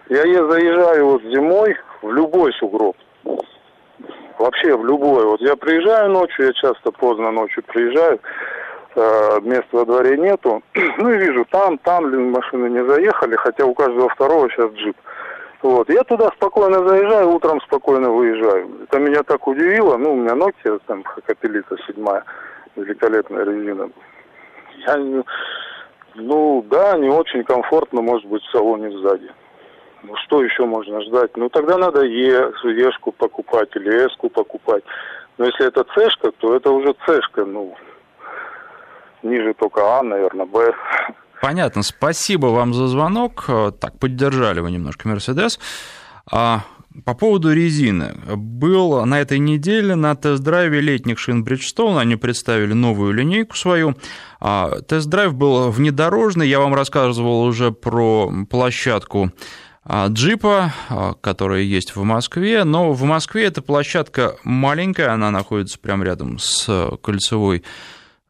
[0.09, 2.97] я заезжаю вот зимой в любой сугроб.
[4.43, 5.25] Вообще в любой.
[5.25, 8.19] Вот я приезжаю ночью, я часто поздно ночью приезжаю,
[8.97, 10.65] э, места во дворе нету.
[10.99, 14.97] Ну и вижу, там, там машины не заехали, хотя у каждого второго сейчас джип.
[15.63, 15.89] Вот.
[15.91, 18.69] Я туда спокойно заезжаю, утром спокойно выезжаю.
[18.83, 19.97] Это меня так удивило.
[19.97, 22.25] Ну, у меня Nokia, там, Хакапелита седьмая,
[22.75, 23.91] великолепная резина.
[24.89, 25.25] Я,
[26.17, 29.31] ну, да, не очень комфортно, может быть, в салоне сзади.
[30.03, 31.37] Ну, что еще можно ждать?
[31.37, 34.83] Ну, тогда надо Е, Ешку покупать или Эску покупать.
[35.39, 37.75] Но если это Цешка, то это уже Цешка, ну,
[39.23, 40.73] ниже только А, наверное, Б.
[41.41, 43.47] Понятно, спасибо вам за звонок.
[43.81, 45.59] Так, поддержали вы немножко Мерседес.
[46.31, 46.61] А
[47.05, 48.15] по поводу резины.
[48.37, 53.95] Был на этой неделе на тест-драйве летних шин Bridgestone, они представили новую линейку свою.
[54.41, 59.31] А, тест-драйв был внедорожный, я вам рассказывал уже про площадку
[59.89, 66.05] джипа, а, которая есть в Москве, но в Москве эта площадка маленькая, она находится прямо
[66.05, 67.65] рядом с кольцевой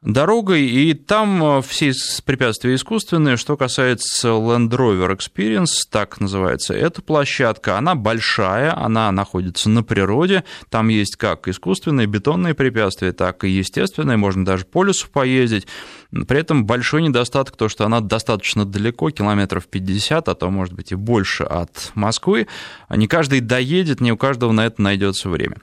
[0.02, 1.92] дорогой, и там э, все
[2.24, 3.36] препятствия искусственные.
[3.36, 10.44] Что касается Land Rover Experience, так называется эта площадка, она большая, она находится на природе,
[10.70, 15.66] там есть как искусственные бетонные препятствия, так и естественные, можно даже по лесу поездить.
[16.10, 20.92] При этом большой недостаток то, что она достаточно далеко, километров 50, а то, может быть,
[20.92, 22.48] и больше от Москвы.
[22.90, 25.56] Не каждый доедет, не у каждого на это найдется время.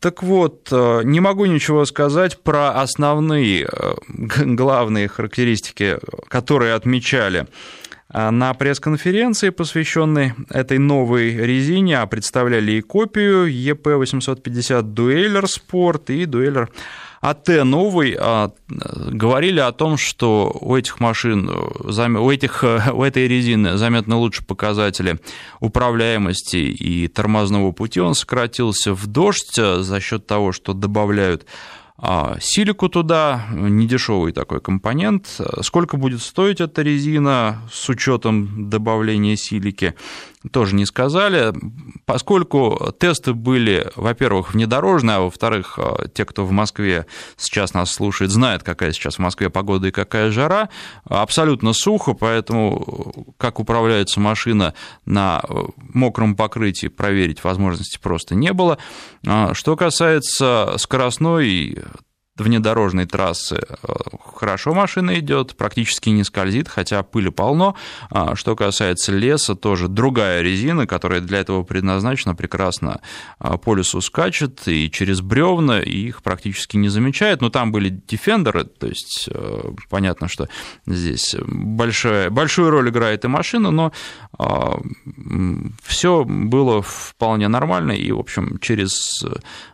[0.00, 7.46] Так вот, э, не могу ничего сказать про основные э, главные характеристики, которые отмечали
[8.08, 16.24] э, на пресс-конференции, посвященной этой новой резине, а представляли и копию EP850 Dueler Sport и
[16.24, 16.70] Dueler
[17.20, 23.76] АТ новый а, говорили о том, что у этих машин, у, этих, у этой резины
[23.76, 25.20] заметно лучше показатели
[25.60, 28.00] управляемости и тормозного пути.
[28.00, 31.46] Он сократился в дождь за счет того, что добавляют
[32.02, 35.38] а силику туда, недешевый такой компонент.
[35.60, 39.94] Сколько будет стоить эта резина с учетом добавления силики,
[40.52, 41.52] тоже не сказали.
[42.06, 45.78] Поскольку тесты были, во-первых, внедорожные, а во-вторых,
[46.14, 50.30] те, кто в Москве сейчас нас слушает, знают, какая сейчас в Москве погода и какая
[50.30, 50.70] жара,
[51.04, 54.74] абсолютно сухо, поэтому как управляется машина
[55.04, 55.42] на
[55.92, 58.78] мокром покрытии, проверить возможности просто не было.
[59.26, 61.78] А что касается скоростной
[62.40, 63.86] внедорожной трассы э,
[64.34, 67.76] хорошо машина идет, практически не скользит, хотя пыли полно.
[68.10, 73.00] А что касается леса, тоже другая резина, которая для этого предназначена, прекрасно
[73.38, 77.42] а, по лесу скачет и через бревна, и их практически не замечает.
[77.42, 80.48] Но там были дефендеры, то есть э, понятно, что
[80.86, 83.92] здесь большая, большую роль играет и машина, но
[84.38, 84.80] а,
[85.82, 89.24] все было вполне нормально, и, в общем, через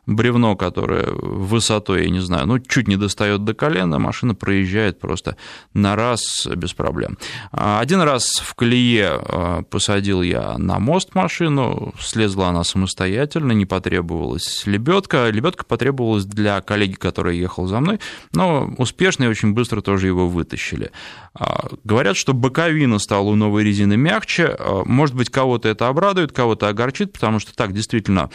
[0.06, 5.36] бревно, которое высотой, я не знаю, ну, чуть не достает до колена, машина проезжает просто
[5.74, 7.18] на раз без проблем.
[7.50, 14.66] Один раз в колее а, посадил я на мост машину, слезла она самостоятельно, не потребовалась
[14.66, 15.28] лебедка.
[15.30, 18.00] Лебедка потребовалась для коллеги, который ехал за мной,
[18.32, 20.90] но успешно и очень быстро тоже его вытащили.
[21.34, 24.56] А, говорят, что боковина стала у новой резины мягче.
[24.58, 28.30] А, может быть, кого-то это обрадует, кого-то огорчит, потому что так действительно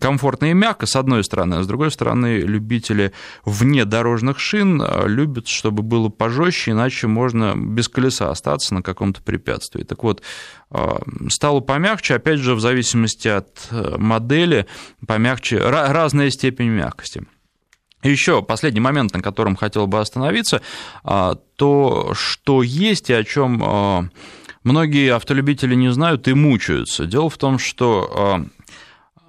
[0.00, 3.12] комфортно и мягко, с одной стороны, а с другой стороны, любители
[3.62, 9.22] вне дорожных шин а, любят, чтобы было пожестче, иначе можно без колеса остаться на каком-то
[9.22, 9.84] препятствии.
[9.84, 10.22] Так вот,
[11.28, 14.66] стало помягче, опять же, в зависимости от э, модели,
[15.06, 17.24] помягче, разная степень мягкости.
[18.02, 20.60] Еще последний момент, на котором хотел бы остановиться,
[21.04, 24.08] а, то, что есть и о чем а,
[24.64, 27.06] многие автолюбители не знают и мучаются.
[27.06, 28.46] Дело в том, что а,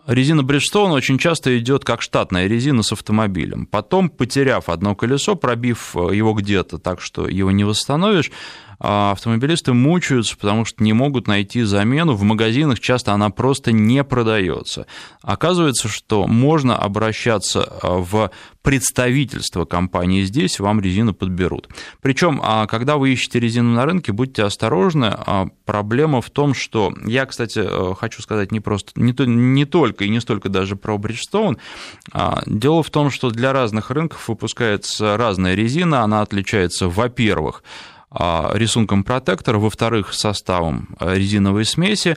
[0.08, 3.66] резина Bridgestone очень часто идет как штатная резина с автомобилем.
[3.66, 8.32] Потом, потеряв одно колесо, пробив его где-то так, что его не восстановишь,
[8.80, 12.14] автомобилисты мучаются, потому что не могут найти замену.
[12.14, 14.88] В магазинах часто она просто не продается.
[15.22, 18.32] Оказывается, что можно обращаться а, в
[18.62, 21.70] представительство компании здесь, вам резину подберут.
[22.02, 25.16] Причем, а, когда вы ищете резину на рынке, будьте осторожны.
[25.66, 30.06] Проблема в том, что я, кстати, э, хочу сказать не просто не, то, не только
[30.06, 31.58] и не столько даже про Bridgestone.
[32.46, 37.93] Дело в том, что для разных рынков выпускается разная резина, она отличается, во-первых, а,
[38.54, 42.16] рисунком протектора, во-вторых, составом а, резиновой смеси.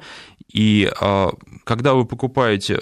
[0.52, 1.32] И а,
[1.64, 2.80] когда вы покупаете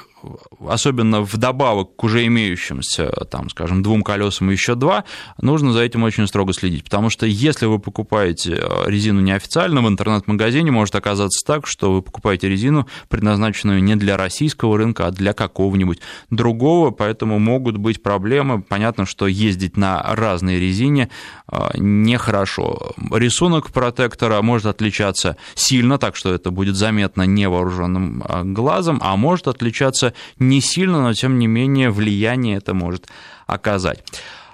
[0.67, 5.05] особенно вдобавок к уже имеющимся, там, скажем, двум колесам и еще два,
[5.41, 9.89] нужно за этим очень строго следить, потому что если вы покупаете э, резину неофициально в
[9.89, 15.33] интернет-магазине, может оказаться так, что вы покупаете резину, предназначенную не для российского рынка, а для
[15.33, 18.63] какого-нибудь другого, поэтому могут быть проблемы.
[18.63, 21.11] Понятно, что ездить на разной резине
[21.51, 22.95] э, нехорошо.
[23.13, 29.49] Рисунок протектора может отличаться сильно, так что это будет заметно невооруженным э, глазом, а может
[29.49, 33.07] отличаться не сильно, но тем не менее влияние это может
[33.47, 34.03] оказать.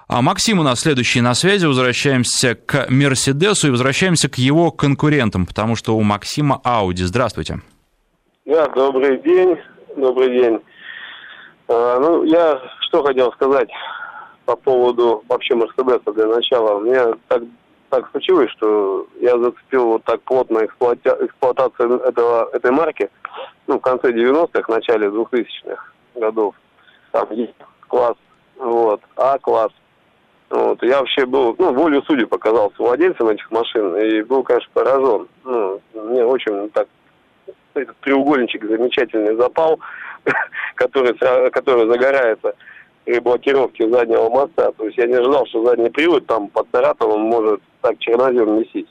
[0.09, 1.67] А Максим у нас следующий на связи.
[1.67, 7.05] Возвращаемся к Мерседесу и возвращаемся к его конкурентам, потому что у Максима Ауди.
[7.05, 7.61] Здравствуйте.
[8.45, 9.57] Да, добрый день.
[9.97, 10.59] Добрый день.
[11.69, 13.69] А, ну, я что хотел сказать
[14.47, 16.81] по поводу вообще Мерседеса для начала.
[16.81, 17.43] Мне так,
[17.91, 21.19] так случилось, что я зацепил вот так плотно эксплуата...
[21.21, 23.11] эксплуатацию этого, этой марки
[23.67, 26.55] ну, в конце 90-х, начале 2000-х годов.
[27.13, 27.29] Там
[27.89, 28.17] класс,
[28.57, 29.73] вот, А-класс.
[30.49, 35.29] Вот, я вообще был, ну, волю судьи показался владельцем этих машин и был, конечно, поражен.
[35.45, 36.89] Ну, мне очень так
[37.75, 39.79] этот треугольничек замечательный запал,
[40.75, 41.15] который,
[41.51, 42.55] который загорается
[43.05, 44.73] при блокировке заднего моста.
[44.73, 48.89] То есть я не ожидал, что задний привод там под Саратовым может так чернозем месить.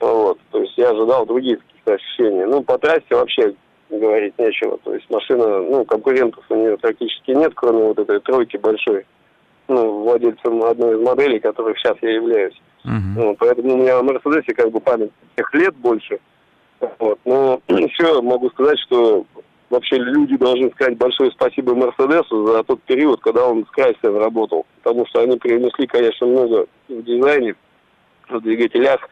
[0.00, 0.38] Вот.
[0.50, 2.44] То есть я ожидал других каких-то ощущений.
[2.44, 3.54] Ну, по трассе вообще
[3.90, 4.78] говорить нечего.
[4.84, 9.06] То есть машина, ну, конкурентов у нее практически нет, кроме вот этой тройки большой.
[9.66, 12.54] Ну, владельцем одной из моделей, которых сейчас я являюсь.
[12.84, 13.16] Uh-huh.
[13.16, 16.20] Ну, поэтому у меня в Мерседесе как бы память тех лет больше.
[16.98, 17.18] Вот.
[17.24, 19.26] Но еще могу сказать, что
[19.70, 24.66] вообще люди должны сказать большое спасибо Мерседесу за тот период, когда он с Крайслер работал.
[24.82, 27.54] Потому что они принесли, конечно, много в дизайне,
[28.28, 29.08] в двигателях,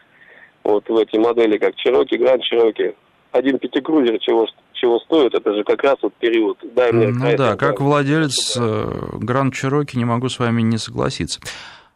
[0.64, 2.94] вот в эти модели, как Cherokee, Grand Cherokee.
[3.32, 6.58] Один пятикрузер чего чего стоит, это же как раз вот период.
[6.62, 11.40] Ну да, как владелец Гранд э, Чироки не могу с вами не согласиться.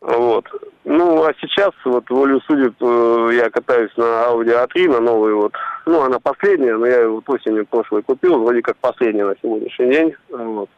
[0.01, 0.47] Вот.
[0.85, 5.53] Ну, а сейчас, вот, волю судеб, э, я катаюсь на Audi A3, на новый вот.
[5.85, 10.15] Ну, она последняя, но я вот осенью прошлой купил, вроде как последняя на сегодняшний день.
[10.31, 10.71] Вот.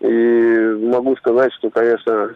[0.00, 2.34] И могу сказать, что, конечно,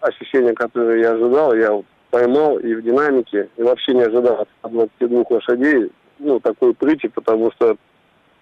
[0.00, 5.24] ощущения, которые я ожидал, я поймал и в динамике, и вообще не ожидал от 22
[5.28, 7.76] лошадей, ну, такой прыти, потому что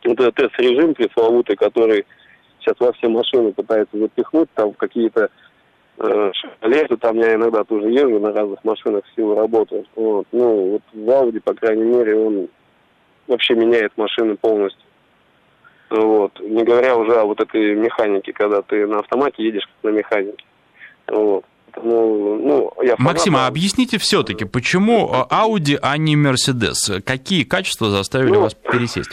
[0.04, 2.04] вот этот тест-режим пресловутый, который
[2.58, 5.30] сейчас во все машины пытаются запихнуть, там какие-то
[6.00, 9.84] э, шалеты, там я иногда тоже езжу на разных машинах в силу работы.
[9.94, 10.26] Вот.
[10.32, 12.48] Ну, вот в Audi, по крайней мере, он
[13.26, 14.82] вообще меняет машины полностью.
[15.90, 16.38] Вот.
[16.40, 20.44] Не говоря уже о вот этой механике, когда ты на автомате едешь как на механике.
[21.08, 21.44] Вот.
[21.82, 27.00] Ну, ну, я Максим, а объясните все-таки, почему Audi, а не Mercedes?
[27.00, 29.10] Какие качества заставили ну, вас пересесть?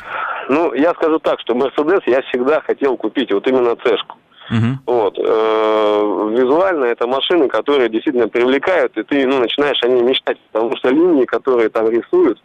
[0.50, 4.18] Ну, я скажу так, что Мерседес я всегда хотел купить вот именно цешку.
[4.50, 4.76] Uh-huh.
[4.86, 5.18] Вот.
[5.20, 10.76] Э, визуально это машины, которые действительно привлекают, и ты ну, начинаешь о ней мечтать, потому
[10.78, 12.42] что линии, которые там рисуют,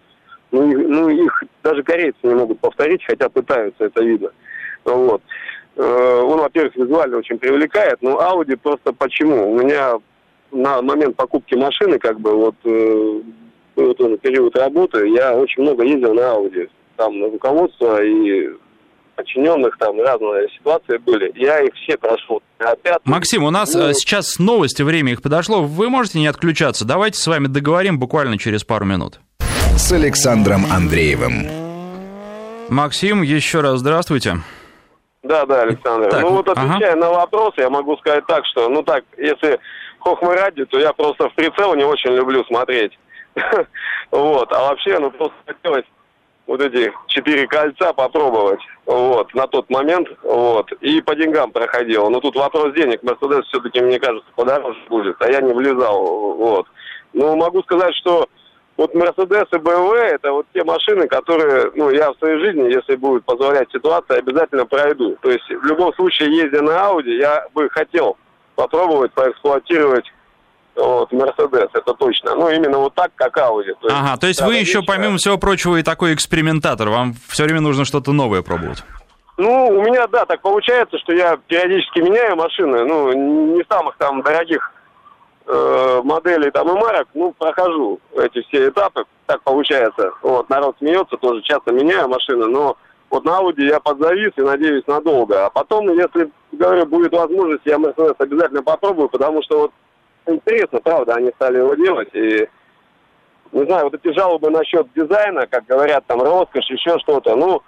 [0.51, 4.31] ну, ну их даже корейцы не могут повторить, хотя пытаются, это видно.
[4.85, 5.23] Вот.
[5.77, 9.53] Э, он, во-первых, визуально очень привлекает, но Audi просто почему?
[9.53, 9.95] У меня
[10.51, 13.21] на момент покупки машины, как бы, вот, э,
[13.75, 18.51] тоже период работы, я очень много ездил на Audi там руководство и
[19.15, 21.33] подчиненных, там разные ситуации были.
[21.35, 22.43] Я их все прошел.
[22.59, 23.93] Опять, Максим, у нас ну...
[23.93, 25.63] сейчас новости, время их подошло.
[25.63, 26.85] Вы можете не отключаться.
[26.85, 29.21] Давайте с вами договорим буквально через пару минут.
[29.77, 31.47] С Александром Андреевым.
[32.69, 34.37] Максим, еще раз здравствуйте.
[35.23, 36.11] Да, да, Александр.
[36.11, 37.01] Так, ну вот отвечая ага.
[37.01, 39.59] на вопрос, я могу сказать так, что, ну так, если
[40.01, 42.99] хохмы ради, то я просто в прицел не очень люблю смотреть.
[44.11, 45.87] Вот, а вообще, ну просто хотелось
[46.47, 52.11] вот эти четыре кольца попробовать, вот, на тот момент, вот, и по деньгам проходил.
[52.11, 56.67] Но тут вопрос денег, Мерседес все-таки, мне кажется, подороже будет, а я не влезал, вот.
[57.13, 58.29] Но могу сказать, что
[58.77, 62.97] вот Мерседес и БМВ это вот те машины, которые, ну, я в своей жизни, если
[62.97, 65.17] будет позволять ситуация, обязательно пройду.
[65.21, 68.17] То есть в любом случае, ездя на Ауди, я бы хотел
[68.57, 70.11] попробовать поэксплуатировать
[70.75, 72.35] вот, Мерседес, это точно.
[72.35, 73.73] Ну, именно вот так, как Ауди.
[73.81, 76.89] То ага, то есть вы еще, вещь, помимо всего прочего, и такой экспериментатор.
[76.89, 78.83] Вам все время нужно что-то новое пробовать.
[79.37, 82.85] Ну, у меня, да, так получается, что я периодически меняю машины.
[82.85, 83.13] Ну,
[83.57, 84.73] не самых там дорогих
[85.47, 89.05] э, моделей там и марок, ну, прохожу эти все этапы.
[89.27, 90.13] Так получается.
[90.23, 92.77] Вот, народ смеется, тоже часто меняю машины, но
[93.11, 95.45] вот на Audi я подзавис и надеюсь надолго.
[95.45, 99.73] А потом, если, говорю, будет возможность, я Mercedes обязательно попробую, потому что вот
[100.27, 102.09] интересно, правда, они стали его делать.
[102.15, 102.49] И,
[103.53, 107.63] не знаю, вот эти жалобы насчет дизайна, как говорят, там, роскошь, еще что-то, ну,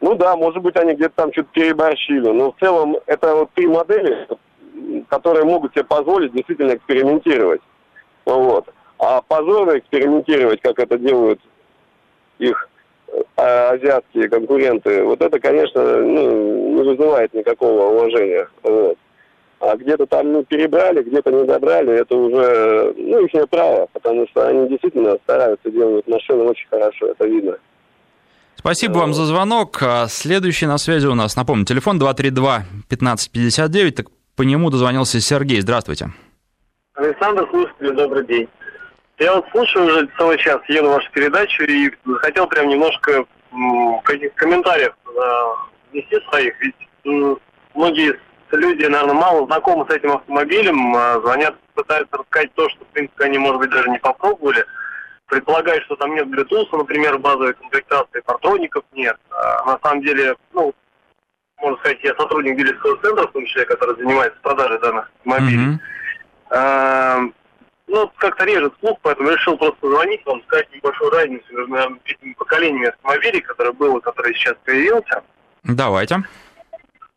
[0.00, 2.28] ну да, может быть, они где-то там что-то переборщили.
[2.30, 4.26] Но в целом это вот три модели,
[5.08, 7.60] которые могут себе позволить действительно экспериментировать.
[8.24, 8.68] Вот.
[8.98, 11.40] А позорно экспериментировать, как это делают
[12.38, 12.68] их
[13.36, 18.48] а азиатские конкуренты, вот это, конечно, ну, не вызывает никакого уважения.
[18.62, 18.98] Вот.
[19.60, 24.48] А где-то там ну, перебрали, где-то не добрали, это уже ну, их право, потому что
[24.48, 27.58] они действительно стараются делать машины очень хорошо, это видно.
[28.56, 29.82] Спасибо вам за звонок.
[29.82, 35.60] А следующий на связи у нас, напомню, телефон 232-1559, так по нему дозвонился Сергей.
[35.60, 36.10] Здравствуйте.
[36.94, 38.48] Александр, слушатель, добрый день.
[39.18, 41.90] Я вот слушаю уже целый час, еду вашу передачу и
[42.20, 43.26] хотел прям немножко
[44.04, 44.94] каких комментариев
[45.92, 46.54] внести своих.
[46.60, 47.38] Ведь
[47.74, 48.18] многие
[48.56, 53.24] люди, наверное, мало знакомы с этим автомобилем, а звонят, пытаются рассказать то, что, в принципе,
[53.24, 54.64] они, может быть, даже не попробовали.
[55.26, 59.16] Предполагают, что там нет Bluetooth, например, базовой комплектации, патроников нет.
[59.30, 60.74] А на самом деле, ну,
[61.60, 65.78] можно сказать, я сотрудник дилерского центра, в том числе, который занимается продажей данных автомобилей.
[66.50, 67.32] Mm-hmm
[67.90, 72.32] ну, как-то режет слух, поэтому решил просто позвонить вам, сказать небольшую разницу между, наверное, этими
[72.34, 75.22] поколениями автомобилей, которые было, который сейчас появился.
[75.64, 76.22] Давайте.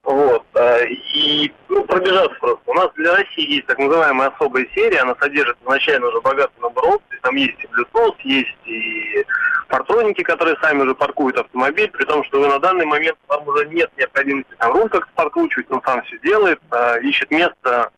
[0.04, 0.46] Вот.
[0.56, 2.62] Э, и ну, пробежаться просто.
[2.66, 6.86] У нас для России есть так называемая особая серия, она содержит изначально уже богатый набор
[6.96, 7.20] опций.
[7.22, 9.26] Там есть и Bluetooth, есть и
[9.70, 13.90] партроники, которые сами уже паркуют автомобиль, при том, что на данный момент там уже нет
[13.98, 17.90] необходимости там руль как-то подкручивать, он сам все делает, а, ищет место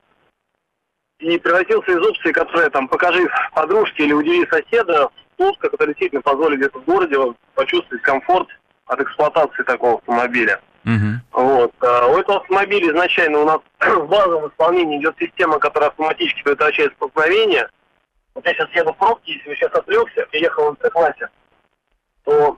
[1.20, 6.60] и превратился из опции, которая там покажи подружке или удиви соседа, в который действительно позволит
[6.60, 7.18] где-то в городе
[7.56, 8.47] почувствовать комфорт
[8.86, 10.62] от эксплуатации такого автомобиля.
[10.86, 11.16] Uh-huh.
[11.32, 11.74] Вот.
[11.80, 16.94] А у этого автомобиля изначально у нас в базовом исполнении идет система, которая автоматически предотвращает
[16.94, 17.68] столкновение.
[18.36, 21.30] Вот я сейчас еду в пробке, если бы сейчас отвлекся и ехал в классе,
[22.24, 22.58] то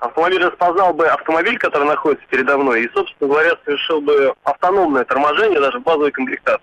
[0.00, 5.60] автомобиль распознал бы автомобиль, который находится передо мной, и, собственно говоря, совершил бы автономное торможение
[5.60, 6.62] даже в базовой комплектации.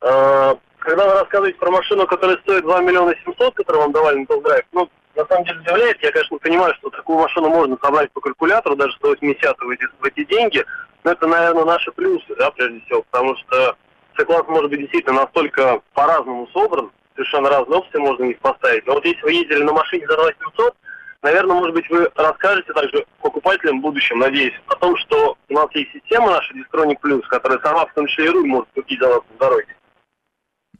[0.00, 4.26] А, когда вы рассказываете про машину, которая стоит 2 миллиона 700, которую вам давали на
[4.26, 6.02] тест-драйв, ну, на самом деле удивляет.
[6.02, 10.04] Я, конечно, понимаю, что такую машину можно собрать по калькулятору, даже 180 в эти, в
[10.04, 10.64] эти деньги.
[11.04, 13.76] Но это, наверное, наши плюсы, да, прежде всего, потому что
[14.16, 18.86] C-класс может быть действительно настолько по-разному собран, совершенно разные опции можно в них поставить.
[18.86, 20.74] Но вот если вы ездили на машине за 2700,
[21.22, 25.68] наверное, может быть, вы расскажете также покупателям в будущем, надеюсь, о том, что у нас
[25.74, 29.08] есть система наша Distronic Plus, которая сама в том числе и руль может купить за
[29.08, 29.76] вас на дороге.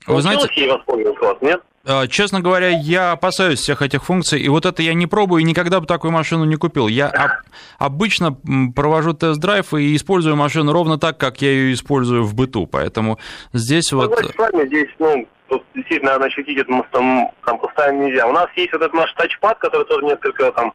[0.07, 1.63] Вы знаете, ей воспользоваться, нет?
[1.89, 5.45] А, честно говоря, я опасаюсь всех этих функций, и вот это я не пробую, и
[5.45, 6.89] никогда бы такую машину не купил.
[6.89, 7.31] Я об,
[7.79, 8.37] обычно
[8.75, 13.21] провожу тест-драйв и использую машину ровно так, как я ее использую в быту, поэтому
[13.53, 14.19] здесь ну, вот...
[14.19, 18.27] с вами здесь, ну, тут действительно, наверное, ощутить это там, там постоянно нельзя.
[18.27, 20.73] У нас есть вот этот наш тачпад, который тоже несколько там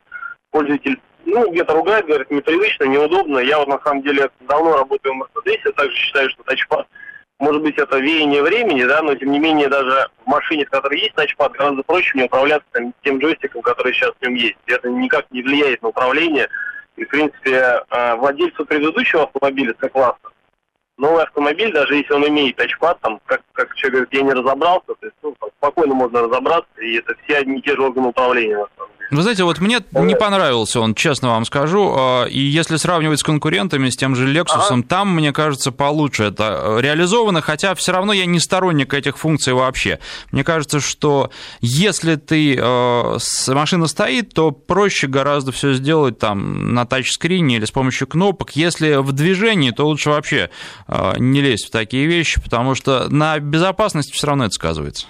[0.52, 3.40] пользователь ну, где-то ругает, говорит, непривычно, неудобно.
[3.40, 6.88] Я вот на самом деле давно работаю в Мерседесе, также считаю, что тачпад
[7.42, 11.00] может быть, это веяние времени, да, но тем не менее даже в машине, в которой
[11.00, 14.58] есть тачпад, гораздо проще мне управляться там, тем джойстиком, который сейчас в нем есть.
[14.68, 16.48] Это никак не влияет на управление.
[16.96, 20.32] И, в принципе, э, владельцу предыдущего автомобиля C-класса
[21.02, 24.88] новый автомобиль, даже если он имеет тачпад, там, как, как человек говорит, я не разобрался,
[24.88, 28.58] то есть, ну, спокойно можно разобраться, и это все одни и те же органы управления,
[28.58, 29.01] на самом деле.
[29.12, 31.94] Вы знаете, вот мне не понравился он, честно вам скажу.
[31.98, 34.84] А, и если сравнивать с конкурентами, с тем же Lexus, ага.
[34.88, 40.00] там, мне кажется, получше это реализовано, хотя все равно я не сторонник этих функций вообще.
[40.32, 46.86] Мне кажется, что если ты э, машина стоит, то проще гораздо все сделать там на
[46.86, 48.52] тачскрине или с помощью кнопок.
[48.52, 50.50] Если в движении, то лучше вообще
[50.88, 55.06] э, не лезть в такие вещи, потому что на безопасности все равно это сказывается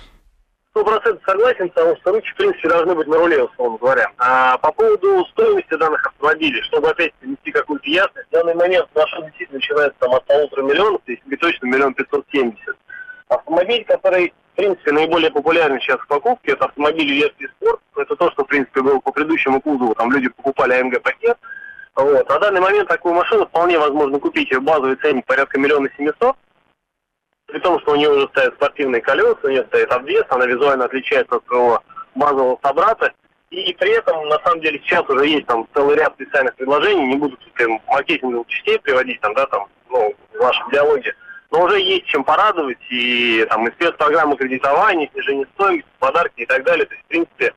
[0.72, 4.12] сто процентов согласен, потому что ручки, в принципе, должны быть на руле, условно говоря.
[4.18, 9.22] А по поводу стоимости данных автомобилей, чтобы опять внести какую-то ясность, в данный момент наша
[9.22, 12.76] действительно начинается там от полутора миллионов, если быть точно, миллион пятьсот семьдесят.
[13.28, 17.80] Автомобиль, который, в принципе, наиболее популярный сейчас в покупке, это автомобили версии спорт.
[17.96, 19.94] Это то, что, в принципе, было по предыдущему кузову.
[19.96, 21.38] Там люди покупали АМГ-пакет.
[21.96, 22.30] Вот.
[22.30, 24.50] На данный момент такую машину вполне возможно купить.
[24.52, 26.36] Ее базовый ценник порядка миллиона семисот.
[27.52, 30.86] При том, что у нее уже стоят спортивные колеса, у нее стоит обвес, она визуально
[30.86, 31.82] отличается от своего
[32.16, 33.12] базового собрата,
[33.50, 37.16] и при этом, на самом деле, сейчас уже есть там целый ряд специальных предложений, не
[37.18, 41.14] буду тут маркетинговых частей приводить, там, да, там, ну, в вашем диалоге,
[41.52, 46.64] но уже есть чем порадовать, и там и спецпрограммы кредитования, снижение стоимости, подарки и так
[46.64, 46.86] далее.
[46.86, 47.54] То есть, в принципе,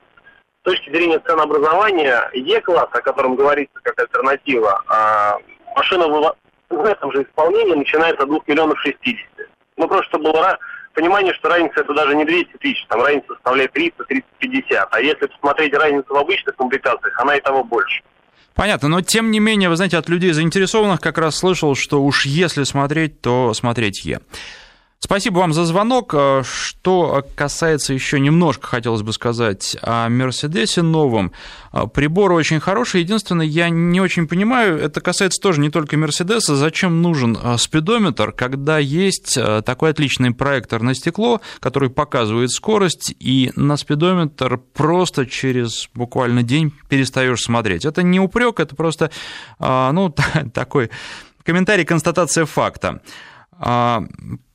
[0.61, 5.39] с точки зрения ценообразования Е-класс, о котором говорится как альтернатива, а
[5.77, 9.49] машина в, этом же исполнении начинается от 2 миллионов 60.
[9.77, 10.59] Ну, просто чтобы было
[10.95, 14.89] понимание, что разница это даже не 200 тысяч, там разница составляет 300, 350.
[14.91, 18.03] А если посмотреть разницу в обычных комплектациях, она и того больше.
[18.55, 22.25] Понятно, но тем не менее, вы знаете, от людей заинтересованных как раз слышал, что уж
[22.25, 24.21] если смотреть, то смотреть Е.
[25.05, 26.15] Спасибо вам за звонок.
[26.15, 31.31] Э, что касается еще немножко, хотелось бы сказать, о Мерседесе новом.
[31.75, 33.03] Э, прибор очень хороший.
[33.03, 38.33] Единственное, я не очень понимаю, это касается тоже не только Мерседеса, зачем нужен э, спидометр,
[38.33, 45.91] когда есть такой отличный проектор на стекло, который показывает скорость, и на спидометр просто через
[45.93, 47.85] буквально день перестаешь смотреть.
[47.85, 49.11] Это не упрек, это просто
[49.59, 50.15] ну,
[50.55, 50.89] такой
[51.43, 53.03] комментарий, констатация факта.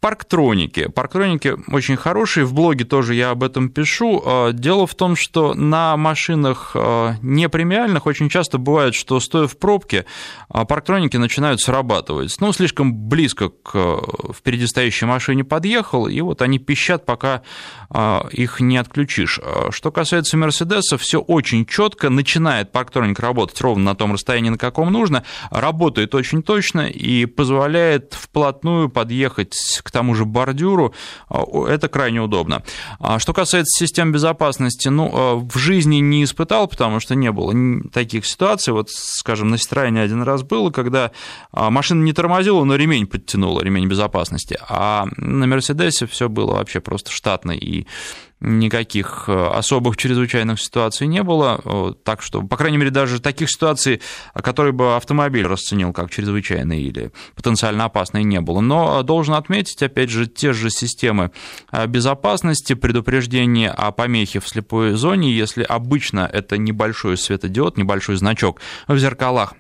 [0.02, 0.88] А, Парктроники.
[0.88, 4.22] Парктроники очень хорошие, в блоге тоже я об этом пишу.
[4.26, 9.47] А, дело в том, что на машинах а, не премиальных очень часто бывает, что стоя
[9.47, 10.06] в пробке,
[10.50, 12.36] парктроники начинают срабатывать.
[12.39, 14.02] Ну, слишком близко к
[14.34, 17.43] впереди стоящей машине подъехал, и вот они пищат, пока
[18.32, 19.39] их не отключишь.
[19.72, 24.91] Что касается Мерседеса, все очень четко, начинает парктроник работать ровно на том расстоянии, на каком
[24.91, 30.94] нужно, работает очень точно и позволяет вплотную подъехать к тому же бордюру,
[31.30, 32.64] а, это крайне удобно.
[33.00, 37.54] А что касается систем безопасности, ну, а, в жизни не испытал, потому что не было
[37.92, 38.74] таких ситуаций.
[38.74, 41.12] Вот, скажем, на Citroёn один раз было, когда
[41.52, 44.58] машина не тормозила, но ремень подтянула, ремень безопасности.
[44.68, 47.86] А на Мерседесе все было вообще просто штатно, и
[48.40, 54.02] никаких э, особых чрезвычайных ситуаций не было, так что, по крайней мере, даже таких ситуаций,
[54.34, 58.62] которые бы автомобиль расценил как чрезвычайные или потенциально опасные, не было.
[58.62, 61.32] Но должен отметить, опять же, те же системы
[61.72, 68.62] э, безопасности, предупреждения о помехе в слепой зоне, если обычно это небольшой светодиод, небольшой значок
[68.88, 69.54] в зеркалах,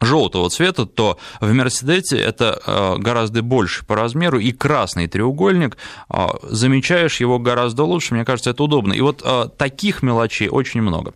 [0.00, 5.76] желтого цвета, то в Мерседесе это э, гораздо больше по размеру, и красный треугольник,
[6.10, 8.92] э, замечаешь его гораздо лучше, мне кажется, это удобно.
[8.92, 11.14] И вот э, таких мелочей очень много.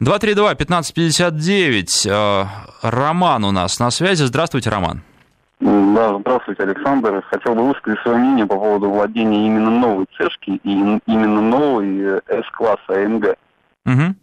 [0.00, 2.48] 232-1559,
[2.82, 4.24] Роман у нас на связи.
[4.24, 5.00] Здравствуйте, Роман.
[5.58, 7.24] Да, здравствуйте, Александр.
[7.30, 12.90] Хотел бы высказать свое мнение по поводу владения именно новой цешки и именно новой S-класса
[12.90, 13.36] AMG.
[13.86, 14.14] Угу.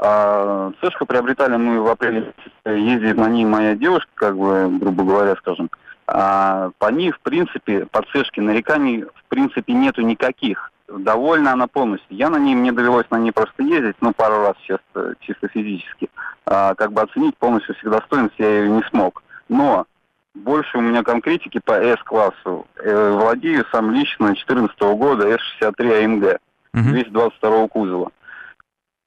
[0.00, 0.70] А
[1.08, 2.32] приобретали мы в апреле
[2.64, 5.70] ездит на ней моя девушка, как бы, грубо говоря, скажем.
[6.06, 10.70] А по ней, в принципе, по Цешке нареканий, в принципе, нету никаких.
[10.88, 12.16] Довольна она полностью.
[12.16, 14.78] Я на ней, мне довелось на ней просто ездить, ну, пару раз сейчас,
[15.20, 16.08] чисто физически.
[16.46, 19.22] А, как бы оценить полностью всех достоинств я ее не смог.
[19.48, 19.84] Но
[20.34, 22.66] больше у меня конкретики по S-классу.
[22.76, 26.38] Э, владею сам лично 2014 года S63 AMG,
[26.72, 26.88] угу.
[26.90, 28.12] 222 кузова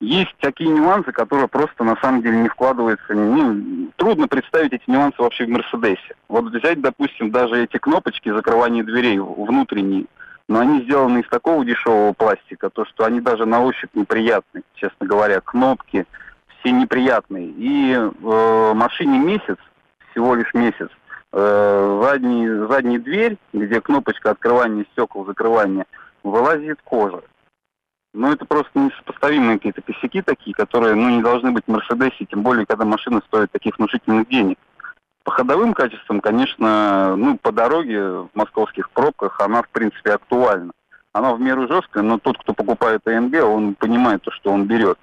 [0.02, 3.14] есть такие нюансы, которые просто на самом деле не вкладываются.
[3.14, 6.16] Ну, трудно представить эти нюансы вообще в Мерседесе.
[6.28, 10.06] Вот взять, допустим, даже эти кнопочки закрывания дверей внутренние,
[10.48, 15.06] но они сделаны из такого дешевого пластика, то что они даже на ощупь неприятные, честно
[15.06, 15.40] говоря.
[15.40, 16.06] Кнопки
[16.60, 17.50] все неприятные.
[17.56, 19.58] И э, машине месяц,
[20.10, 20.90] всего лишь месяц,
[21.32, 25.86] э, задняя дверь, где кнопочка открывания стекол, закрывания,
[26.24, 27.22] вылазит кожа.
[28.14, 32.44] Ну, это просто несопоставимые какие-то косяки такие, которые, ну, не должны быть в Мерседесе, тем
[32.44, 34.58] более, когда машина стоит таких внушительных денег.
[35.24, 40.74] По ходовым качествам, конечно, ну, по дороге в московских пробках она, в принципе, актуальна.
[41.14, 44.98] Она в меру жесткая, но тот, кто покупает АМГ, он понимает то, что он берет.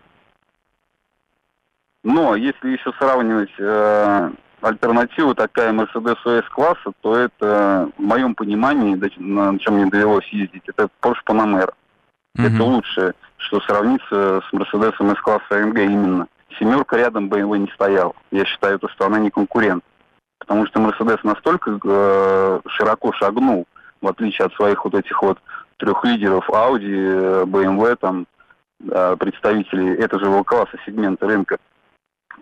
[2.03, 4.31] Но если еще сравнивать э,
[4.61, 10.63] альтернативу такая Mercedes OS класса, то это, в моем понимании, на чем мне довелось ездить,
[10.67, 11.73] это Porsche Panamera.
[12.39, 12.47] Угу.
[12.47, 16.29] Это лучшее, что сравнится с Мерседесом из класса AMG именно.
[16.59, 18.15] Семерка рядом BMW не стоял.
[18.31, 19.85] Я считаю, то, что она не конкурент.
[20.39, 23.67] Потому что Мерседес настолько э, широко шагнул,
[24.01, 25.39] в отличие от своих вот этих вот
[25.79, 28.27] трех лидеров Audi, BMW, там,
[28.89, 31.59] э, представителей этого же класса сегмента рынка,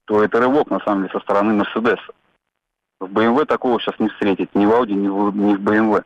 [0.04, 2.12] то это рывок, на самом деле, со стороны Мерседеса.
[3.00, 6.04] В BMW такого сейчас не встретить, ни в Audi, ни в, ни в BMW.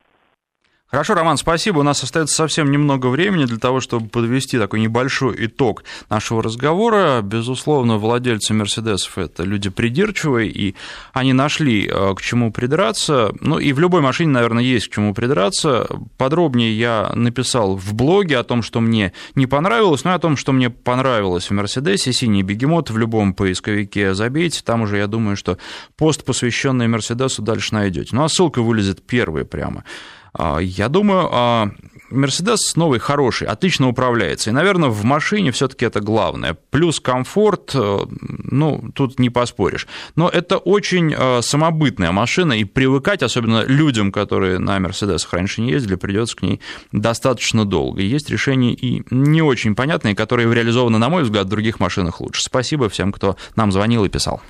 [0.90, 1.78] Хорошо, Роман, спасибо.
[1.78, 7.20] У нас остается совсем немного времени для того, чтобы подвести такой небольшой итог нашего разговора.
[7.22, 10.74] Безусловно, владельцы Мерседесов– это люди придирчивые, и
[11.12, 13.32] они нашли э, к чему придраться.
[13.40, 15.86] Ну и в любой машине, наверное, есть к чему придраться.
[16.18, 20.36] Подробнее я написал в блоге о том, что мне не понравилось, но и о том,
[20.36, 22.12] что мне понравилось в Мерседесе.
[22.12, 24.62] Синий бегемот в любом поисковике забейте.
[24.64, 25.56] Там уже, я думаю, что
[25.96, 28.08] пост, посвященный Мерседесу, дальше найдете.
[28.10, 29.84] Ну а ссылка вылезет первой прямо.
[30.32, 31.74] А, я думаю,
[32.10, 34.50] Мерседес новый хороший, отлично управляется.
[34.50, 36.56] И, наверное, в машине все-таки это главное.
[36.70, 39.86] Плюс комфорт, э, ну, тут не поспоришь.
[40.16, 45.70] Но это очень э, самобытная машина, и привыкать, особенно людям, которые на Мерседесах раньше не
[45.70, 46.60] ездили, придется к ней
[46.92, 48.02] достаточно долго.
[48.02, 52.42] Есть решения и не очень понятные, которые реализованы, на мой взгляд, в других машинах лучше.
[52.42, 54.42] Спасибо всем, кто нам звонил и писал.